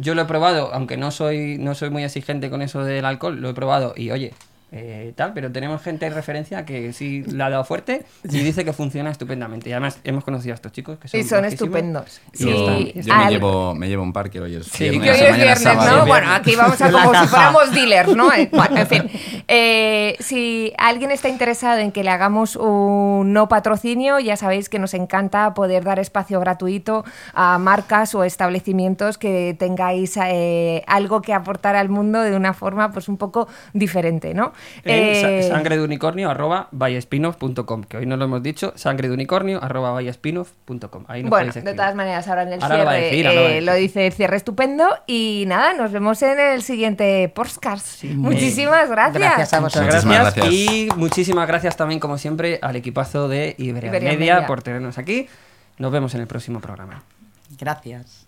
[0.00, 3.40] Yo lo he probado, aunque no soy, no soy muy exigente con eso del alcohol,
[3.40, 4.32] lo he probado y oye,
[4.72, 8.64] eh, tal, pero tenemos gente de referencia que sí la ha dado fuerte y dice
[8.64, 9.68] que funciona estupendamente.
[9.68, 12.20] Y además hemos conocido a estos chicos que son Y son estupendos.
[12.32, 12.50] y Sí.
[12.50, 15.16] están- Yo, yo Al- me, llevo, me llevo un par que hoy es Sí, viernes,
[15.18, 15.96] Que hoy es viernes, sábado.
[15.98, 16.06] ¿no?
[16.06, 18.30] Bueno, aquí vamos a como si fuéramos dealers, ¿no?
[18.32, 19.10] Eh, Bueno, en fin.
[19.48, 24.78] Eh, si alguien está interesado en que le hagamos un no patrocinio, ya sabéis que
[24.78, 31.34] nos encanta poder dar espacio gratuito a marcas o establecimientos que tengáis eh, algo que
[31.34, 34.52] aportar al mundo de una forma pues un poco diferente, ¿no?
[34.84, 39.08] En sa- Eh, sangre de unicornio arroba byespinoff.com, que hoy no lo hemos dicho, sangre
[39.08, 39.90] de unicornio arroba.
[39.98, 42.76] Ahí nos Bueno, de todas maneras, ahora en el Ahora
[43.10, 44.88] cierre lo eh, lo dice el cierre estupendo.
[45.06, 48.04] Y nada, nos vemos en el siguiente podcast.
[48.04, 49.20] Muchísimas gracias.
[49.22, 50.04] Gracias a Muchas vosotros.
[50.04, 50.34] Gracias.
[50.34, 50.52] gracias.
[50.52, 54.46] Y muchísimas gracias también, como siempre, al equipazo de Iberia, Iberia Media, Media.
[54.46, 55.28] por tenernos aquí.
[55.78, 57.02] Nos vemos en el próximo programa.
[57.58, 58.26] Gracias.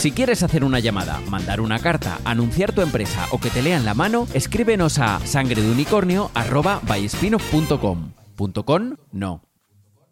[0.00, 3.84] Si quieres hacer una llamada, mandar una carta, anunciar tu empresa o que te lean
[3.84, 8.12] la mano, escríbenos a sangredeunicornio@byespinoff.com.
[8.34, 9.42] Punto .com, no.